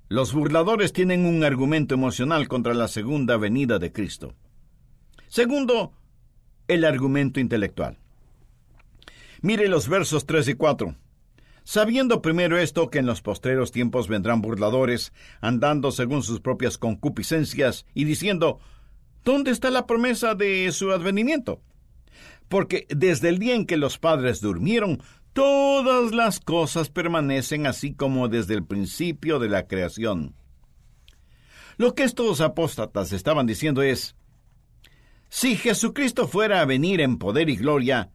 Los 0.09 0.33
burladores 0.33 0.93
tienen 0.93 1.25
un 1.25 1.45
argumento 1.45 1.95
emocional 1.95 2.49
contra 2.49 2.75
la 2.75 2.89
segunda 2.89 3.37
venida 3.37 3.79
de 3.79 3.93
Cristo. 3.93 4.35
Segundo, 5.29 5.93
el 6.67 6.85
argumento 6.85 7.39
intelectual. 7.39 8.00
Mire 9.43 9.69
los 9.69 9.89
versos 9.89 10.27
3 10.27 10.49
y 10.49 10.55
4. 10.55 10.97
Sabiendo 11.65 12.21
primero 12.21 12.59
esto 12.59 12.91
que 12.91 12.99
en 12.99 13.07
los 13.07 13.23
postreros 13.23 13.73
tiempos 13.73 14.09
vendrán 14.09 14.43
burladores, 14.43 15.13
andando 15.41 15.93
según 15.93 16.23
sus 16.23 16.41
propias 16.41 16.77
concupiscencias, 16.77 17.87
y 17.95 18.05
diciendo, 18.05 18.59
¿dónde 19.25 19.51
está 19.51 19.71
la 19.71 19.87
promesa 19.87 20.35
de 20.35 20.71
su 20.73 20.91
advenimiento? 20.91 21.63
Porque 22.49 22.87
desde 22.91 23.29
el 23.29 23.39
día 23.39 23.55
en 23.55 23.67
que 23.67 23.77
los 23.77 23.99
padres 23.99 24.41
durmieron, 24.41 25.03
todas 25.33 26.13
las 26.13 26.41
cosas 26.41 26.91
permanecen 26.91 27.67
así 27.67 27.95
como 27.95 28.29
desde 28.29 28.55
el 28.55 28.65
principio 28.65 29.39
de 29.39 29.49
la 29.49 29.67
creación. 29.67 30.35
Lo 31.79 31.95
que 31.95 32.03
estos 32.03 32.43
apóstatas 32.43 33.13
estaban 33.13 33.47
diciendo 33.47 33.81
es, 33.81 34.17
si 35.31 35.57
Jesucristo 35.57 36.27
fuera 36.27 36.61
a 36.61 36.67
venir 36.67 37.01
en 37.01 37.17
poder 37.17 37.49
y 37.49 37.57
gloria, 37.57 38.11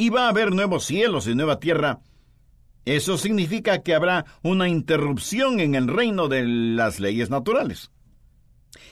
y 0.00 0.08
va 0.08 0.24
a 0.24 0.28
haber 0.30 0.50
nuevos 0.50 0.86
cielos 0.86 1.26
y 1.26 1.34
nueva 1.34 1.60
tierra, 1.60 2.00
eso 2.86 3.18
significa 3.18 3.82
que 3.82 3.94
habrá 3.94 4.24
una 4.42 4.66
interrupción 4.66 5.60
en 5.60 5.74
el 5.74 5.88
reino 5.88 6.26
de 6.28 6.42
las 6.46 7.00
leyes 7.00 7.28
naturales. 7.28 7.90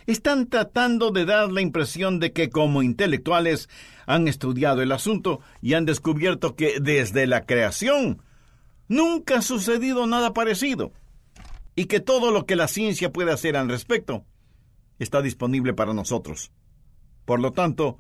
Están 0.05 0.49
tratando 0.51 1.11
de 1.11 1.25
dar 1.25 1.51
la 1.51 1.63
impresión 1.63 2.21
de 2.21 2.35
que 2.35 2.51
como 2.51 2.83
intelectuales 2.83 3.71
han 4.05 4.29
estudiado 4.29 4.83
el 4.83 4.93
asunto 4.93 5.41
y 5.63 5.73
han 5.73 5.87
descubierto 5.87 6.57
que 6.57 6.79
desde 6.79 7.27
la 7.27 7.47
creación 7.47 8.21
nunca 8.87 9.39
ha 9.39 9.43
sucedido 9.43 10.07
nada 10.07 10.35
parecido 10.35 10.93
y 11.75 11.87
que 11.87 12.01
todo 12.01 12.33
lo 12.33 12.45
que 12.45 12.55
la 12.55 12.69
ciencia 12.69 13.15
puede 13.15 13.33
hacer 13.33 13.57
al 13.57 13.71
respecto 13.71 14.27
está 14.99 15.23
disponible 15.23 15.73
para 15.73 15.95
nosotros. 15.95 16.53
Por 17.25 17.41
lo 17.41 17.53
tanto, 17.53 17.99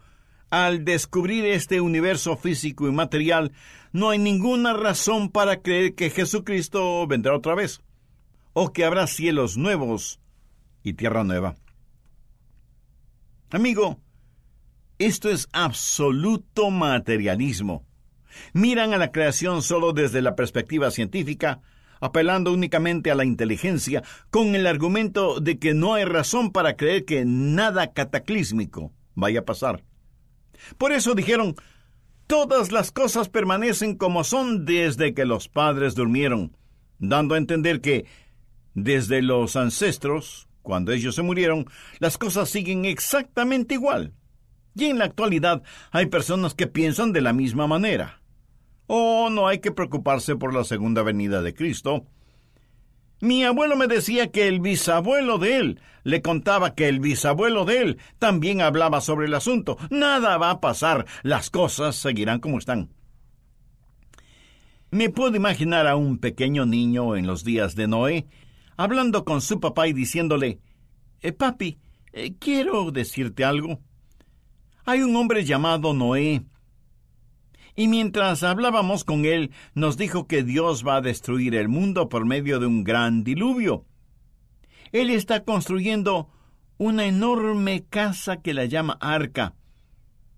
al 0.50 0.84
descubrir 0.84 1.44
este 1.44 1.80
universo 1.80 2.36
físico 2.36 2.88
y 2.88 2.92
material, 2.92 3.52
no 3.92 4.10
hay 4.10 4.18
ninguna 4.18 4.72
razón 4.72 5.30
para 5.30 5.62
creer 5.62 5.94
que 5.94 6.10
Jesucristo 6.10 7.06
vendrá 7.06 7.34
otra 7.34 7.54
vez, 7.54 7.82
o 8.52 8.72
que 8.72 8.84
habrá 8.84 9.06
cielos 9.06 9.56
nuevos 9.56 10.20
y 10.82 10.94
tierra 10.94 11.24
nueva. 11.24 11.56
Amigo, 13.50 14.00
esto 14.98 15.30
es 15.30 15.48
absoluto 15.52 16.70
materialismo. 16.70 17.86
Miran 18.52 18.92
a 18.92 18.98
la 18.98 19.10
creación 19.10 19.62
solo 19.62 19.92
desde 19.92 20.22
la 20.22 20.36
perspectiva 20.36 20.90
científica, 20.90 21.60
apelando 22.00 22.52
únicamente 22.52 23.10
a 23.10 23.14
la 23.14 23.24
inteligencia, 23.24 24.02
con 24.30 24.54
el 24.54 24.66
argumento 24.66 25.40
de 25.40 25.58
que 25.58 25.74
no 25.74 25.94
hay 25.94 26.04
razón 26.04 26.52
para 26.52 26.76
creer 26.76 27.04
que 27.04 27.24
nada 27.24 27.92
cataclísmico 27.92 28.92
vaya 29.14 29.40
a 29.40 29.44
pasar. 29.44 29.84
Por 30.76 30.92
eso 30.92 31.14
dijeron, 31.14 31.54
todas 32.26 32.72
las 32.72 32.92
cosas 32.92 33.28
permanecen 33.28 33.96
como 33.96 34.24
son 34.24 34.64
desde 34.64 35.14
que 35.14 35.24
los 35.24 35.48
padres 35.48 35.94
durmieron, 35.94 36.56
dando 36.98 37.34
a 37.34 37.38
entender 37.38 37.80
que 37.80 38.06
desde 38.74 39.22
los 39.22 39.56
ancestros, 39.56 40.48
cuando 40.62 40.92
ellos 40.92 41.14
se 41.14 41.22
murieron, 41.22 41.66
las 41.98 42.18
cosas 42.18 42.48
siguen 42.48 42.84
exactamente 42.84 43.74
igual. 43.74 44.14
Y 44.74 44.86
en 44.86 44.98
la 44.98 45.06
actualidad 45.06 45.62
hay 45.90 46.06
personas 46.06 46.54
que 46.54 46.66
piensan 46.66 47.12
de 47.12 47.20
la 47.20 47.32
misma 47.32 47.66
manera. 47.66 48.22
Oh, 48.86 49.28
no 49.30 49.48
hay 49.48 49.58
que 49.58 49.72
preocuparse 49.72 50.36
por 50.36 50.54
la 50.54 50.64
segunda 50.64 51.02
venida 51.02 51.42
de 51.42 51.54
Cristo. 51.54 52.06
Mi 53.20 53.42
abuelo 53.44 53.76
me 53.76 53.88
decía 53.88 54.30
que 54.30 54.46
el 54.46 54.60
bisabuelo 54.60 55.38
de 55.38 55.56
él 55.56 55.80
le 56.04 56.22
contaba 56.22 56.74
que 56.74 56.88
el 56.88 57.00
bisabuelo 57.00 57.64
de 57.64 57.82
él 57.82 57.98
también 58.18 58.60
hablaba 58.60 59.00
sobre 59.00 59.26
el 59.26 59.34
asunto. 59.34 59.76
Nada 59.90 60.38
va 60.38 60.50
a 60.50 60.60
pasar, 60.60 61.06
las 61.22 61.50
cosas 61.50 61.96
seguirán 61.96 62.38
como 62.38 62.58
están. 62.58 62.90
Me 64.90 65.10
puedo 65.10 65.36
imaginar 65.36 65.86
a 65.86 65.96
un 65.96 66.18
pequeño 66.18 66.64
niño 66.64 67.16
en 67.16 67.26
los 67.26 67.44
días 67.44 67.74
de 67.74 67.88
Noé, 67.88 68.26
hablando 68.76 69.24
con 69.24 69.42
su 69.42 69.60
papá 69.60 69.88
y 69.88 69.92
diciéndole, 69.92 70.60
eh, 71.20 71.32
Papi, 71.32 71.78
eh, 72.12 72.34
quiero 72.38 72.90
decirte 72.92 73.44
algo. 73.44 73.80
Hay 74.84 75.02
un 75.02 75.14
hombre 75.16 75.44
llamado 75.44 75.92
Noé 75.92 76.44
y 77.78 77.86
mientras 77.86 78.42
hablábamos 78.42 79.04
con 79.04 79.24
él, 79.24 79.52
nos 79.72 79.96
dijo 79.96 80.26
que 80.26 80.42
Dios 80.42 80.84
va 80.84 80.96
a 80.96 81.00
destruir 81.00 81.54
el 81.54 81.68
mundo 81.68 82.08
por 82.08 82.26
medio 82.26 82.58
de 82.58 82.66
un 82.66 82.82
gran 82.82 83.22
diluvio. 83.22 83.84
Él 84.90 85.10
está 85.10 85.44
construyendo 85.44 86.28
una 86.76 87.06
enorme 87.06 87.84
casa 87.88 88.38
que 88.38 88.52
la 88.52 88.64
llama 88.64 88.98
arca. 89.00 89.54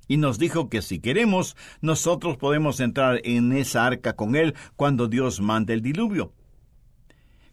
Y 0.07 0.19
nos 0.19 0.39
dijo 0.39 0.69
que 0.69 0.83
si 0.83 0.99
queremos, 0.99 1.57
nosotros 1.81 2.37
podemos 2.37 2.79
entrar 2.79 3.23
en 3.25 3.53
esa 3.53 3.87
arca 3.87 4.13
con 4.13 4.37
él 4.37 4.55
cuando 4.77 5.09
Dios 5.09 5.41
mande 5.41 5.73
el 5.73 5.81
diluvio. 5.81 6.35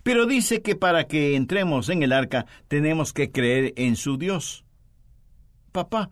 Pero 0.04 0.26
dice 0.26 0.62
que 0.62 0.76
para 0.76 1.08
que 1.08 1.38
entremos 1.38 1.88
en 1.88 2.04
el 2.04 2.12
arca 2.12 2.46
tenemos 2.68 3.14
que 3.14 3.32
creer 3.32 3.72
en 3.78 3.96
su 3.96 4.18
Dios. 4.18 4.66
Papá, 5.72 6.10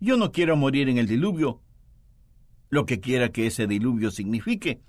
yo 0.00 0.18
no 0.18 0.32
quiero 0.32 0.54
morir 0.54 0.90
en 0.90 0.98
el 0.98 1.06
diluvio, 1.06 1.62
lo 2.70 2.86
que 2.86 3.00
quiera 3.00 3.30
que 3.30 3.46
ese 3.46 3.66
diluvio 3.66 4.10
signifique. 4.10 4.80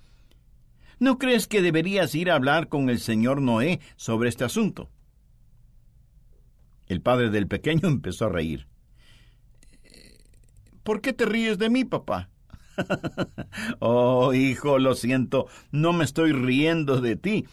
¿No 0.99 1.17
crees 1.17 1.47
que 1.47 1.61
deberías 1.61 2.13
ir 2.15 2.29
a 2.29 2.35
hablar 2.35 2.69
con 2.69 2.89
el 2.89 2.99
señor 2.99 3.41
Noé 3.41 3.79
sobre 3.95 4.29
este 4.29 4.43
asunto? 4.43 4.89
El 6.87 7.01
padre 7.01 7.29
del 7.29 7.47
pequeño 7.47 7.87
empezó 7.87 8.25
a 8.25 8.29
reír. 8.29 8.67
¿Por 10.83 11.01
qué 11.01 11.13
te 11.13 11.25
ríes 11.25 11.57
de 11.57 11.69
mí, 11.69 11.85
papá? 11.85 12.29
oh, 13.79 14.33
hijo, 14.33 14.79
lo 14.79 14.95
siento, 14.95 15.47
no 15.71 15.93
me 15.93 16.03
estoy 16.03 16.31
riendo 16.31 17.01
de 17.01 17.15
ti. 17.15 17.45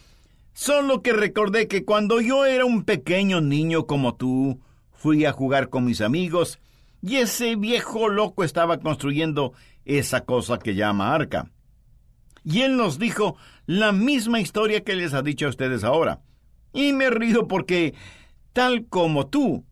Solo 0.52 1.02
que 1.02 1.12
recordé 1.12 1.68
que 1.68 1.84
cuando 1.84 2.20
yo 2.20 2.44
era 2.44 2.64
un 2.64 2.84
pequeño 2.84 3.40
niño 3.40 3.86
como 3.86 4.16
tú, 4.16 4.60
fui 4.92 5.24
a 5.24 5.32
jugar 5.32 5.68
con 5.68 5.84
mis 5.84 6.00
amigos 6.00 6.58
y 7.02 7.16
ese 7.16 7.56
viejo 7.56 8.08
loco 8.08 8.44
estaba 8.44 8.78
construyendo 8.80 9.52
esa 9.84 10.24
cosa 10.24 10.58
que 10.58 10.74
llama 10.74 11.14
arca. 11.14 11.50
Y 12.44 12.62
él 12.62 12.76
nos 12.76 12.98
dijo 12.98 13.36
la 13.66 13.92
misma 13.92 14.40
historia 14.40 14.82
que 14.82 14.96
les 14.96 15.14
ha 15.14 15.22
dicho 15.22 15.46
a 15.46 15.50
ustedes 15.50 15.84
ahora. 15.84 16.20
Y 16.72 16.92
me 16.92 17.10
río 17.10 17.48
porque, 17.48 17.94
tal 18.52 18.86
como 18.86 19.26
tú, 19.26 19.64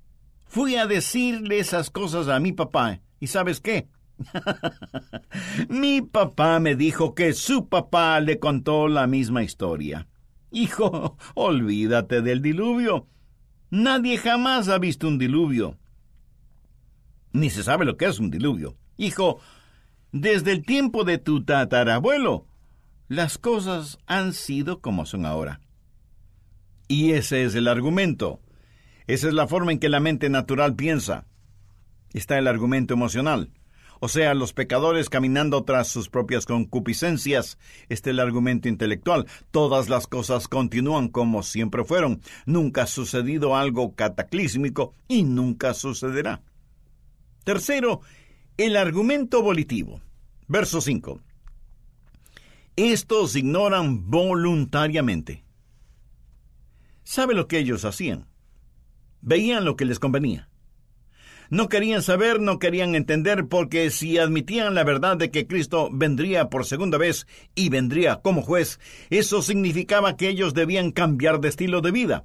fui 0.45 0.77
a 0.77 0.87
decirle 0.87 1.59
esas 1.59 1.91
cosas 1.91 2.29
a 2.29 2.41
mi 2.41 2.53
papá. 2.53 3.01
¿Y 3.21 3.29
sabes 3.29 3.61
qué? 3.61 3.89
mi 5.69 6.03
papá 6.03 6.59
me 6.61 6.75
dijo 6.75 7.15
que 7.15 7.33
su 7.33 7.69
papá 7.69 8.21
le 8.21 8.39
contó 8.39 8.89
la 8.89 9.07
misma 9.07 9.43
historia. 9.43 10.07
Hijo, 10.51 11.17
olvídate 11.35 12.23
del 12.23 12.41
diluvio. 12.43 13.07
Nadie 13.71 14.17
jamás 14.19 14.69
ha 14.69 14.79
visto 14.79 15.09
un 15.09 15.19
diluvio. 15.19 15.79
Ni 17.37 17.51
se 17.51 17.63
sabe 17.63 17.85
lo 17.85 17.99
que 17.99 18.07
es 18.07 18.19
un 18.19 18.31
diluvio. 18.31 18.77
Hijo, 18.97 19.41
desde 20.11 20.53
el 20.53 20.65
tiempo 20.65 21.05
de 21.05 21.19
tu 21.19 21.45
tatarabuelo, 21.45 22.47
las 23.09 23.37
cosas 23.37 23.99
han 24.07 24.33
sido 24.33 24.81
como 24.81 25.05
son 25.05 25.27
ahora. 25.27 25.61
Y 26.89 27.13
ese 27.13 27.45
es 27.45 27.55
el 27.55 27.69
argumento. 27.69 28.41
Esa 29.07 29.29
es 29.29 29.35
la 29.35 29.47
forma 29.47 29.73
en 29.73 29.79
que 29.79 29.91
la 29.91 30.01
mente 30.01 30.31
natural 30.31 30.77
piensa. 30.77 31.27
Está 32.15 32.39
el 32.39 32.47
argumento 32.47 32.95
emocional. 32.95 33.51
O 34.01 34.09
sea, 34.09 34.33
los 34.33 34.55
pecadores 34.55 35.11
caminando 35.11 35.63
tras 35.65 35.89
sus 35.89 36.09
propias 36.09 36.47
concupiscencias. 36.47 37.59
Está 37.91 38.09
el 38.09 38.21
argumento 38.21 38.71
intelectual. 38.71 39.27
Todas 39.51 39.91
las 39.91 40.07
cosas 40.07 40.49
continúan 40.49 41.09
como 41.09 41.43
siempre 41.43 41.85
fueron. 41.85 42.23
Nunca 42.47 42.85
ha 42.85 42.87
sucedido 42.87 43.57
algo 43.57 43.95
cataclísmico 43.95 44.95
y 45.07 45.25
nunca 45.25 45.75
sucederá. 45.75 46.41
Tercero, 47.47 48.01
el 48.57 48.77
argumento 48.77 49.41
volitivo. 49.41 50.01
Verso 50.49 50.81
5. 50.81 51.21
Estos 52.75 53.37
ignoran 53.37 54.11
voluntariamente. 54.11 55.45
¿Sabe 57.05 57.35
lo 57.35 57.47
que 57.47 57.59
ellos 57.59 57.85
hacían? 57.85 58.27
Veían 59.21 59.65
lo 59.65 59.77
que 59.77 59.85
les 59.85 60.01
convenía. 60.01 60.49
No 61.49 61.69
querían 61.69 62.03
saber, 62.03 62.41
no 62.41 62.59
querían 62.59 62.97
entender, 62.97 63.47
porque 63.47 63.91
si 63.91 64.19
admitían 64.19 64.75
la 64.75 64.83
verdad 64.83 65.17
de 65.17 65.31
que 65.31 65.47
Cristo 65.47 65.89
vendría 65.93 66.51
por 66.51 66.67
segunda 66.67 66.99
vez 66.99 67.29
y 67.55 67.69
vendría 67.69 68.17
como 68.23 68.43
juez, 68.43 68.81
eso 69.09 69.41
significaba 69.41 70.17
que 70.17 70.31
ellos 70.31 70.53
debían 70.53 70.91
cambiar 70.91 71.39
de 71.41 71.51
estilo 71.51 71.81
de 71.81 71.93
vida. 71.93 72.25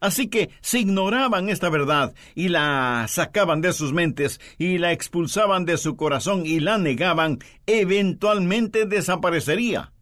Así 0.00 0.28
que 0.28 0.50
si 0.62 0.80
ignoraban 0.80 1.50
esta 1.50 1.68
verdad 1.68 2.14
y 2.34 2.48
la 2.48 3.04
sacaban 3.08 3.60
de 3.60 3.74
sus 3.74 3.92
mentes 3.92 4.40
y 4.56 4.78
la 4.78 4.92
expulsaban 4.92 5.66
de 5.66 5.76
su 5.76 5.96
corazón 5.96 6.46
y 6.46 6.58
la 6.60 6.78
negaban, 6.78 7.38
eventualmente 7.66 8.86
desaparecería. 8.86 9.92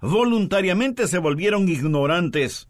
Voluntariamente 0.00 1.08
se 1.08 1.18
volvieron 1.18 1.68
ignorantes 1.68 2.68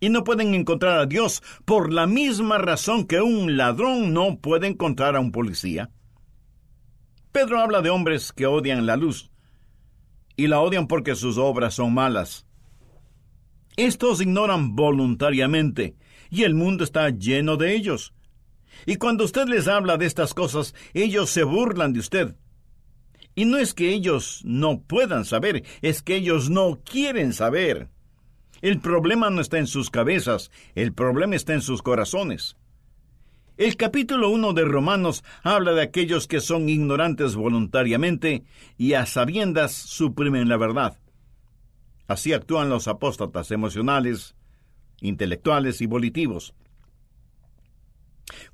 y 0.00 0.08
no 0.08 0.24
pueden 0.24 0.54
encontrar 0.54 0.98
a 0.98 1.06
Dios 1.06 1.42
por 1.64 1.92
la 1.92 2.06
misma 2.06 2.58
razón 2.58 3.06
que 3.06 3.20
un 3.20 3.56
ladrón 3.56 4.12
no 4.12 4.38
puede 4.38 4.66
encontrar 4.66 5.14
a 5.14 5.20
un 5.20 5.30
policía. 5.30 5.90
Pedro 7.30 7.60
habla 7.60 7.82
de 7.82 7.90
hombres 7.90 8.32
que 8.32 8.46
odian 8.46 8.84
la 8.84 8.96
luz 8.96 9.30
y 10.34 10.48
la 10.48 10.60
odian 10.60 10.88
porque 10.88 11.14
sus 11.14 11.38
obras 11.38 11.74
son 11.74 11.94
malas. 11.94 12.47
Estos 13.78 14.20
ignoran 14.20 14.74
voluntariamente, 14.74 15.94
y 16.30 16.42
el 16.42 16.56
mundo 16.56 16.82
está 16.82 17.10
lleno 17.10 17.56
de 17.56 17.76
ellos. 17.76 18.12
Y 18.86 18.96
cuando 18.96 19.22
usted 19.22 19.46
les 19.46 19.68
habla 19.68 19.96
de 19.96 20.04
estas 20.04 20.34
cosas, 20.34 20.74
ellos 20.94 21.30
se 21.30 21.44
burlan 21.44 21.92
de 21.92 22.00
usted. 22.00 22.34
Y 23.36 23.44
no 23.44 23.56
es 23.56 23.74
que 23.74 23.94
ellos 23.94 24.42
no 24.44 24.80
puedan 24.80 25.24
saber, 25.24 25.62
es 25.80 26.02
que 26.02 26.16
ellos 26.16 26.50
no 26.50 26.80
quieren 26.84 27.32
saber. 27.32 27.88
El 28.62 28.80
problema 28.80 29.30
no 29.30 29.40
está 29.40 29.58
en 29.58 29.68
sus 29.68 29.90
cabezas, 29.90 30.50
el 30.74 30.92
problema 30.92 31.36
está 31.36 31.54
en 31.54 31.62
sus 31.62 31.80
corazones. 31.80 32.56
El 33.58 33.76
capítulo 33.76 34.30
1 34.30 34.54
de 34.54 34.64
Romanos 34.64 35.22
habla 35.44 35.70
de 35.70 35.82
aquellos 35.82 36.26
que 36.26 36.40
son 36.40 36.68
ignorantes 36.68 37.36
voluntariamente 37.36 38.42
y 38.76 38.94
a 38.94 39.06
sabiendas 39.06 39.72
suprimen 39.72 40.48
la 40.48 40.56
verdad. 40.56 40.98
Así 42.08 42.32
actúan 42.32 42.70
los 42.70 42.88
apóstatas 42.88 43.50
emocionales, 43.50 44.34
intelectuales 45.00 45.80
y 45.82 45.86
volitivos. 45.86 46.54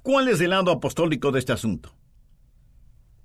¿Cuál 0.03 0.29
es 0.29 0.40
el 0.40 0.51
lado 0.51 0.73
apostólico 0.73 1.31
de 1.33 1.38
este 1.38 1.53
asunto? 1.53 1.95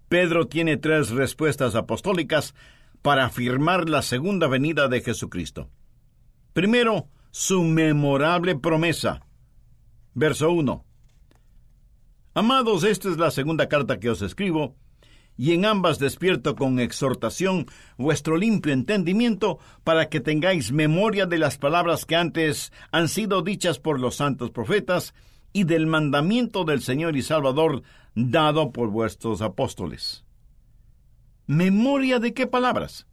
Pedro 0.07 0.47
tiene 0.47 0.77
tres 0.77 1.09
respuestas 1.09 1.75
apostólicas 1.75 2.55
para 3.01 3.25
afirmar 3.25 3.89
la 3.89 4.01
segunda 4.01 4.47
venida 4.47 4.87
de 4.87 5.01
Jesucristo. 5.01 5.69
Primero, 6.53 7.07
su 7.31 7.63
memorable 7.63 8.55
promesa. 8.55 9.21
Verso 10.13 10.51
1. 10.51 10.85
Amados, 12.35 12.83
esta 12.83 13.09
es 13.09 13.17
la 13.17 13.31
segunda 13.31 13.67
carta 13.67 13.99
que 13.99 14.09
os 14.09 14.21
escribo, 14.21 14.75
y 15.39 15.53
en 15.53 15.63
ambas 15.63 15.99
despierto 15.99 16.57
con 16.57 16.81
exhortación 16.81 17.65
vuestro 17.97 18.35
limpio 18.35 18.73
entendimiento, 18.73 19.57
para 19.85 20.09
que 20.09 20.19
tengáis 20.19 20.73
memoria 20.73 21.27
de 21.27 21.37
las 21.37 21.57
palabras 21.57 22.05
que 22.05 22.17
antes 22.17 22.73
han 22.91 23.07
sido 23.07 23.41
dichas 23.41 23.79
por 23.79 24.01
los 24.01 24.15
santos 24.15 24.51
profetas, 24.51 25.13
y 25.53 25.63
del 25.63 25.87
mandamiento 25.87 26.65
del 26.65 26.81
Señor 26.81 27.15
y 27.15 27.21
Salvador 27.21 27.83
dado 28.15 28.73
por 28.73 28.89
vuestros 28.89 29.41
apóstoles. 29.41 30.25
¿Memoria 31.47 32.19
de 32.19 32.33
qué 32.33 32.45
palabras? 32.45 33.07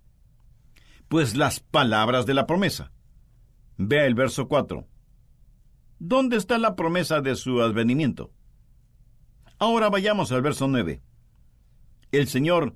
Pues 1.06 1.36
las 1.36 1.60
palabras 1.60 2.26
de 2.26 2.34
la 2.34 2.48
promesa. 2.48 2.90
Vea 3.76 4.04
el 4.04 4.16
verso 4.16 4.48
4. 4.48 4.84
¿Dónde 6.00 6.38
está 6.38 6.58
la 6.58 6.74
promesa 6.74 7.20
de 7.20 7.36
su 7.36 7.62
advenimiento? 7.62 8.32
Ahora 9.60 9.90
vayamos 9.90 10.32
al 10.32 10.42
verso 10.42 10.66
9. 10.66 11.00
El 12.16 12.28
Señor 12.28 12.74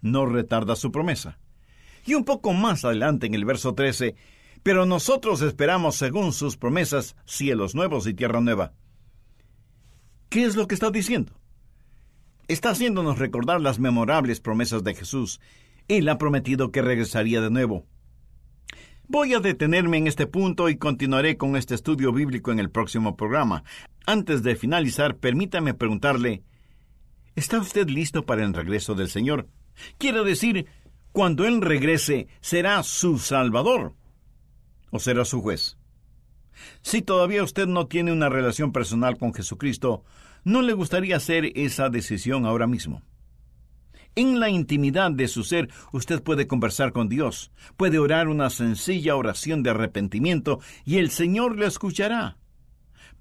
no 0.00 0.24
retarda 0.24 0.76
su 0.76 0.90
promesa. 0.90 1.38
Y 2.06 2.14
un 2.14 2.24
poco 2.24 2.52
más 2.52 2.84
adelante 2.84 3.26
en 3.26 3.34
el 3.34 3.44
verso 3.44 3.74
13, 3.74 4.14
pero 4.62 4.86
nosotros 4.86 5.42
esperamos 5.42 5.96
según 5.96 6.32
sus 6.32 6.56
promesas 6.56 7.14
cielos 7.26 7.74
nuevos 7.74 8.06
y 8.06 8.14
tierra 8.14 8.40
nueva. 8.40 8.72
¿Qué 10.30 10.44
es 10.44 10.56
lo 10.56 10.66
que 10.66 10.74
está 10.74 10.90
diciendo? 10.90 11.34
Está 12.48 12.70
haciéndonos 12.70 13.18
recordar 13.18 13.60
las 13.60 13.78
memorables 13.78 14.40
promesas 14.40 14.82
de 14.82 14.94
Jesús. 14.94 15.40
Él 15.88 16.08
ha 16.08 16.16
prometido 16.16 16.72
que 16.72 16.80
regresaría 16.80 17.40
de 17.42 17.50
nuevo. 17.50 17.86
Voy 19.06 19.34
a 19.34 19.40
detenerme 19.40 19.98
en 19.98 20.06
este 20.06 20.26
punto 20.26 20.70
y 20.70 20.76
continuaré 20.76 21.36
con 21.36 21.56
este 21.56 21.74
estudio 21.74 22.12
bíblico 22.12 22.50
en 22.50 22.58
el 22.58 22.70
próximo 22.70 23.16
programa. 23.16 23.64
Antes 24.06 24.42
de 24.42 24.56
finalizar, 24.56 25.18
permítame 25.18 25.74
preguntarle, 25.74 26.42
¿está 27.36 27.58
usted 27.58 27.88
listo 27.88 28.24
para 28.24 28.44
el 28.44 28.54
regreso 28.54 28.94
del 28.94 29.08
Señor? 29.08 29.48
Quiero 29.98 30.24
decir, 30.24 30.66
cuando 31.12 31.44
Él 31.44 31.60
regrese, 31.60 32.28
¿será 32.40 32.82
su 32.82 33.18
Salvador 33.18 33.94
o 34.90 34.98
será 34.98 35.24
su 35.24 35.42
juez? 35.42 35.76
Si 36.82 37.02
todavía 37.02 37.42
usted 37.42 37.66
no 37.66 37.86
tiene 37.86 38.12
una 38.12 38.28
relación 38.28 38.72
personal 38.72 39.18
con 39.18 39.34
Jesucristo, 39.34 40.04
¿no 40.44 40.62
le 40.62 40.72
gustaría 40.72 41.16
hacer 41.16 41.52
esa 41.54 41.88
decisión 41.88 42.46
ahora 42.46 42.66
mismo? 42.66 43.02
En 44.14 44.40
la 44.40 44.50
intimidad 44.50 45.10
de 45.10 45.26
su 45.26 45.42
ser 45.42 45.70
usted 45.92 46.22
puede 46.22 46.46
conversar 46.46 46.92
con 46.92 47.08
Dios, 47.08 47.50
puede 47.78 47.98
orar 47.98 48.28
una 48.28 48.50
sencilla 48.50 49.16
oración 49.16 49.62
de 49.62 49.70
arrepentimiento 49.70 50.60
y 50.84 50.98
el 50.98 51.10
Señor 51.10 51.58
le 51.58 51.66
escuchará. 51.66 52.36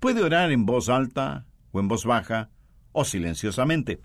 Puede 0.02 0.22
orar 0.22 0.52
en 0.52 0.66
voz 0.66 0.90
alta 0.90 1.46
o 1.72 1.80
en 1.80 1.88
voz 1.88 2.06
baja 2.06 2.50
o 2.92 3.06
silenciosamente. 3.06 4.00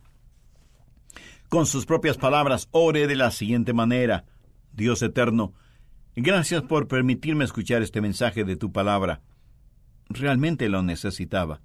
Con 1.48 1.66
sus 1.66 1.86
propias 1.86 2.16
palabras, 2.16 2.68
ore 2.72 3.06
de 3.06 3.16
la 3.16 3.30
siguiente 3.30 3.72
manera. 3.72 4.24
Dios 4.72 5.00
eterno, 5.02 5.54
gracias 6.14 6.62
por 6.62 6.88
permitirme 6.88 7.44
escuchar 7.44 7.82
este 7.82 8.00
mensaje 8.00 8.44
de 8.44 8.56
tu 8.56 8.72
palabra. 8.72 9.22
Realmente 10.08 10.68
lo 10.68 10.82
necesitaba. 10.82 11.60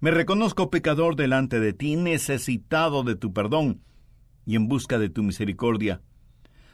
Me 0.00 0.10
reconozco 0.10 0.70
pecador 0.70 1.14
delante 1.14 1.60
de 1.60 1.72
ti, 1.72 1.96
necesitado 1.96 3.04
de 3.04 3.14
tu 3.14 3.32
perdón 3.32 3.82
y 4.44 4.56
en 4.56 4.66
busca 4.68 4.98
de 4.98 5.08
tu 5.08 5.22
misericordia. 5.22 6.02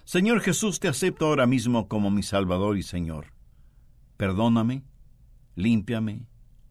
Señor 0.05 0.41
Jesús, 0.41 0.81
te 0.81 0.89
acepto 0.89 1.27
ahora 1.27 1.47
mismo 1.47 1.89
como 1.89 2.11
mi 2.11 2.23
Salvador 2.23 2.79
y 2.79 2.83
Señor. 2.83 3.35
Perdóname, 4.17 4.83
límpiame, 5.55 6.27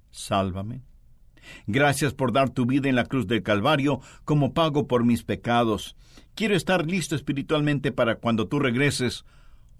sálvame. 0.10 0.82
Gracias 1.65 2.13
por 2.13 2.31
dar 2.31 2.49
tu 2.49 2.65
vida 2.65 2.89
en 2.89 2.95
la 2.95 3.05
cruz 3.05 3.27
del 3.27 3.43
Calvario 3.43 3.99
como 4.25 4.53
pago 4.53 4.88
por 4.88 5.03
mis 5.03 5.23
pecados. 5.23 5.95
Quiero 6.36 6.55
estar 6.55 6.86
listo 6.86 7.15
espiritualmente 7.15 7.91
para 7.91 8.15
cuando 8.15 8.47
tú 8.47 8.60
regreses 8.60 9.25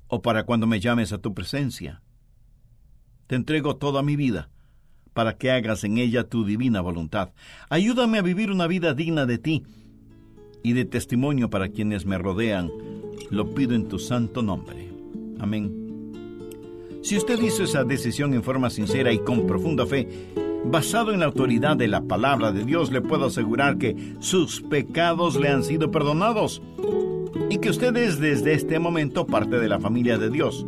o 0.08 0.22
para 0.22 0.44
cuando 0.44 0.68
me 0.68 0.80
llames 0.80 1.14
a 1.14 1.18
tu 1.18 1.34
presencia. 1.34 2.02
Te 3.28 3.36
entrego 3.36 3.76
toda 3.76 4.02
mi 4.04 4.16
vida 4.16 4.50
para 5.14 5.38
que 5.38 5.52
hagas 5.52 5.84
en 5.84 5.98
ella 5.98 6.30
tu 6.30 6.46
divina 6.46 6.82
voluntad. 6.82 7.34
Ayúdame 7.70 8.20
a 8.20 8.22
vivir 8.22 8.52
una 8.52 8.68
vida 8.68 8.94
digna 8.94 9.26
de 9.26 9.38
ti 9.38 9.64
y 10.64 10.74
de 10.74 10.86
testimonio 10.86 11.50
para 11.50 11.70
quienes 11.70 12.06
me 12.06 12.18
rodean. 12.18 12.72
Lo 13.30 13.54
pido 13.54 13.74
en 13.74 13.88
tu 13.88 14.00
santo 14.00 14.42
nombre. 14.42 14.92
Amén. 15.40 15.88
Si 17.02 17.18
usted 17.18 17.42
hizo 17.42 17.64
esa 17.64 17.84
decisión 17.84 18.34
en 18.34 18.44
forma 18.44 18.70
sincera 18.70 19.12
y 19.12 19.20
con 19.20 19.48
profunda 19.48 19.86
fe, 19.86 20.08
basado 20.70 21.14
en 21.14 21.20
la 21.20 21.28
autoridad 21.28 21.78
de 21.78 21.88
la 21.88 22.02
palabra 22.02 22.52
de 22.52 22.64
Dios, 22.64 22.92
le 22.92 23.02
puedo 23.02 23.26
asegurar 23.26 23.78
que 23.78 24.16
sus 24.20 24.62
pecados 24.62 25.36
le 25.36 25.50
han 25.50 25.64
sido 25.64 25.92
perdonados 25.92 26.62
y 27.50 27.58
que 27.58 27.70
usted 27.70 27.96
es 27.98 28.20
desde 28.20 28.54
este 28.54 28.80
momento 28.80 29.26
parte 29.26 29.60
de 29.60 29.68
la 29.68 29.80
familia 29.80 30.18
de 30.18 30.30
Dios. 30.30 30.66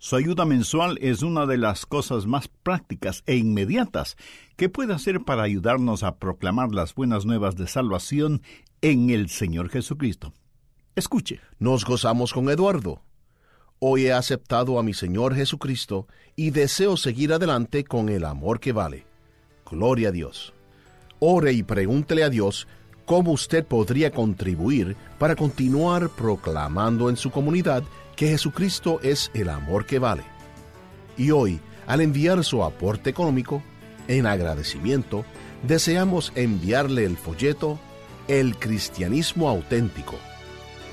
Su 0.03 0.15
ayuda 0.15 0.45
mensual 0.45 0.97
es 0.99 1.21
una 1.21 1.45
de 1.45 1.59
las 1.59 1.85
cosas 1.85 2.25
más 2.25 2.47
prácticas 2.47 3.21
e 3.27 3.35
inmediatas 3.35 4.17
que 4.55 4.67
puede 4.67 4.95
hacer 4.95 5.21
para 5.21 5.43
ayudarnos 5.43 6.01
a 6.01 6.15
proclamar 6.15 6.73
las 6.73 6.95
buenas 6.95 7.27
nuevas 7.27 7.55
de 7.55 7.67
salvación 7.67 8.41
en 8.81 9.11
el 9.11 9.29
Señor 9.29 9.69
Jesucristo. 9.69 10.33
Escuche. 10.95 11.39
Nos 11.59 11.85
gozamos 11.85 12.33
con 12.33 12.49
Eduardo. 12.49 13.03
Hoy 13.77 14.07
he 14.07 14.13
aceptado 14.13 14.79
a 14.79 14.83
mi 14.83 14.95
Señor 14.95 15.35
Jesucristo 15.35 16.07
y 16.35 16.49
deseo 16.49 16.97
seguir 16.97 17.31
adelante 17.31 17.83
con 17.83 18.09
el 18.09 18.25
amor 18.25 18.59
que 18.59 18.71
vale. 18.71 19.05
Gloria 19.69 20.09
a 20.09 20.11
Dios. 20.11 20.51
Ore 21.19 21.53
y 21.53 21.61
pregúntele 21.61 22.23
a 22.23 22.31
Dios 22.31 22.67
cómo 23.05 23.33
usted 23.33 23.63
podría 23.63 24.09
contribuir 24.09 24.95
para 25.19 25.35
continuar 25.35 26.09
proclamando 26.09 27.07
en 27.07 27.17
su 27.17 27.29
comunidad 27.29 27.83
que 28.21 28.27
Jesucristo 28.27 28.99
es 29.01 29.31
el 29.33 29.49
amor 29.49 29.87
que 29.87 29.97
vale. 29.97 30.21
Y 31.17 31.31
hoy, 31.31 31.59
al 31.87 32.01
enviar 32.01 32.43
su 32.43 32.63
aporte 32.63 33.09
económico, 33.09 33.63
en 34.07 34.27
agradecimiento, 34.27 35.25
deseamos 35.63 36.31
enviarle 36.35 37.05
el 37.05 37.17
folleto 37.17 37.79
El 38.27 38.57
Cristianismo 38.57 39.49
Auténtico. 39.49 40.13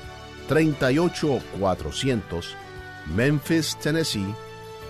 38400, 0.48 2.56
Memphis, 3.16 3.78
Tennessee 3.82 4.34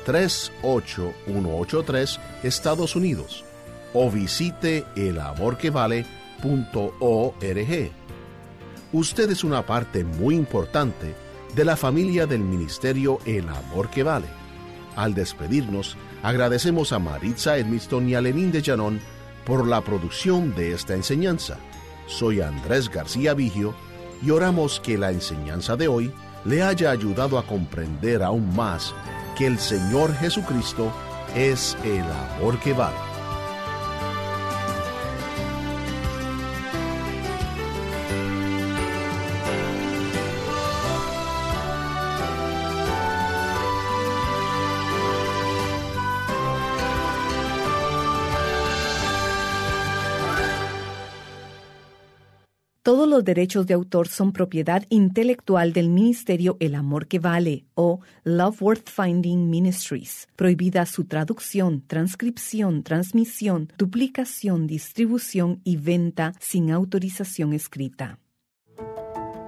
38183, 0.05 2.19
Estados 2.43 2.95
Unidos, 2.95 3.43
o 3.93 4.09
visite 4.09 4.85
elamorquevale.org. 4.95 7.91
Usted 8.93 9.29
es 9.29 9.43
una 9.43 9.65
parte 9.65 10.03
muy 10.03 10.35
importante 10.35 11.15
de 11.55 11.65
la 11.65 11.77
familia 11.77 12.25
del 12.25 12.41
ministerio 12.41 13.19
El 13.25 13.47
Amor 13.49 13.89
que 13.89 14.03
Vale. 14.03 14.27
Al 14.95 15.13
despedirnos, 15.13 15.97
agradecemos 16.23 16.91
a 16.91 16.99
Maritza 16.99 17.57
Edmiston 17.57 18.09
y 18.09 18.15
a 18.15 18.21
Lenín 18.21 18.51
de 18.51 18.61
Llanón 18.61 18.99
por 19.45 19.67
la 19.67 19.81
producción 19.81 20.53
de 20.55 20.73
esta 20.73 20.93
enseñanza. 20.93 21.57
Soy 22.07 22.41
Andrés 22.41 22.89
García 22.89 23.33
Vigio 23.33 23.73
y 24.21 24.31
oramos 24.31 24.79
que 24.79 24.97
la 24.97 25.11
enseñanza 25.11 25.75
de 25.75 25.87
hoy 25.87 26.13
le 26.45 26.63
haya 26.63 26.91
ayudado 26.91 27.37
a 27.37 27.45
comprender 27.45 28.23
aún 28.23 28.55
más 28.55 28.93
que 29.37 29.47
el 29.47 29.59
Señor 29.59 30.13
Jesucristo 30.15 30.91
es 31.35 31.77
el 31.83 32.03
amor 32.03 32.59
que 32.59 32.73
vale. 32.73 33.10
Los 53.11 53.23
derechos 53.23 53.67
de 53.67 53.75
autor 53.75 54.07
son 54.07 54.31
propiedad 54.31 54.85
intelectual 54.89 55.73
del 55.73 55.89
Ministerio 55.89 56.57
El 56.59 56.73
Amor 56.73 57.07
que 57.07 57.19
Vale 57.19 57.65
o 57.75 57.99
Love 58.23 58.61
Worth 58.61 58.89
Finding 58.89 59.49
Ministries. 59.49 60.27
Prohibida 60.35 60.85
su 60.85 61.05
traducción, 61.05 61.83
transcripción, 61.85 62.81
transmisión, 62.81 63.71
duplicación, 63.77 64.65
distribución 64.65 65.61
y 65.63 65.75
venta 65.75 66.33
sin 66.39 66.71
autorización 66.71 67.53
escrita. 67.53 68.17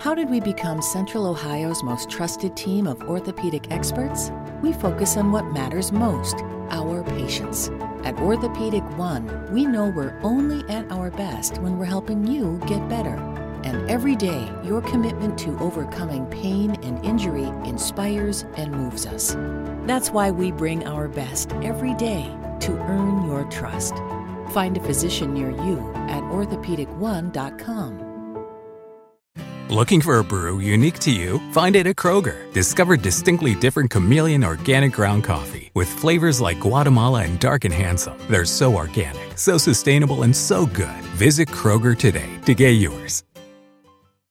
How 0.03 0.13
did 0.13 0.29
we 0.29 0.41
become 0.41 0.81
Central 0.81 1.25
Ohio's 1.25 1.81
most 1.81 2.09
trusted 2.09 2.53
team 2.57 2.87
of 2.87 3.01
orthopedic 3.07 3.71
experts? 3.71 4.31
We 4.61 4.73
focus 4.73 5.15
on 5.15 5.31
what 5.31 5.45
matters 5.53 5.93
most 5.93 6.43
our 6.69 7.03
patients. 7.03 7.71
At 8.03 8.19
Orthopedic 8.19 8.83
One, 8.97 9.29
we 9.53 9.65
know 9.65 9.93
we're 9.95 10.19
only 10.21 10.69
at 10.69 10.91
our 10.91 11.09
best 11.09 11.57
when 11.59 11.79
we're 11.79 11.85
helping 11.85 12.27
you 12.27 12.59
get 12.67 12.89
better. 12.89 13.42
And 13.63 13.89
every 13.89 14.15
day, 14.15 14.51
your 14.63 14.81
commitment 14.81 15.37
to 15.39 15.57
overcoming 15.59 16.25
pain 16.27 16.71
and 16.83 17.03
injury 17.05 17.45
inspires 17.65 18.45
and 18.55 18.71
moves 18.71 19.05
us. 19.05 19.35
That's 19.87 20.11
why 20.11 20.31
we 20.31 20.51
bring 20.51 20.85
our 20.85 21.07
best 21.07 21.51
every 21.63 21.93
day 21.95 22.23
to 22.61 22.71
earn 22.71 23.25
your 23.25 23.43
trust. 23.45 23.95
Find 24.51 24.77
a 24.77 24.81
physician 24.81 25.33
near 25.33 25.49
you 25.49 25.79
at 26.07 26.23
orthopedic1.com. 26.23 28.03
Looking 29.69 30.01
for 30.01 30.19
a 30.19 30.23
brew 30.23 30.59
unique 30.59 30.99
to 30.99 31.11
you? 31.11 31.39
Find 31.51 31.75
it 31.75 31.87
at 31.87 31.95
Kroger. 31.95 32.53
Discover 32.53 32.97
distinctly 32.97 33.55
different 33.55 33.89
chameleon 33.89 34.43
organic 34.43 34.91
ground 34.91 35.23
coffee 35.23 35.71
with 35.73 35.89
flavors 35.89 36.39
like 36.39 36.59
Guatemala 36.59 37.23
and 37.23 37.39
Dark 37.39 37.65
and 37.65 37.73
Handsome. 37.73 38.17
They're 38.29 38.45
so 38.45 38.75
organic, 38.75 39.35
so 39.35 39.57
sustainable, 39.57 40.21
and 40.23 40.35
so 40.35 40.67
good. 40.67 41.01
Visit 41.15 41.47
Kroger 41.47 41.97
today 41.97 42.29
to 42.45 42.53
get 42.53 42.71
yours. 42.71 43.23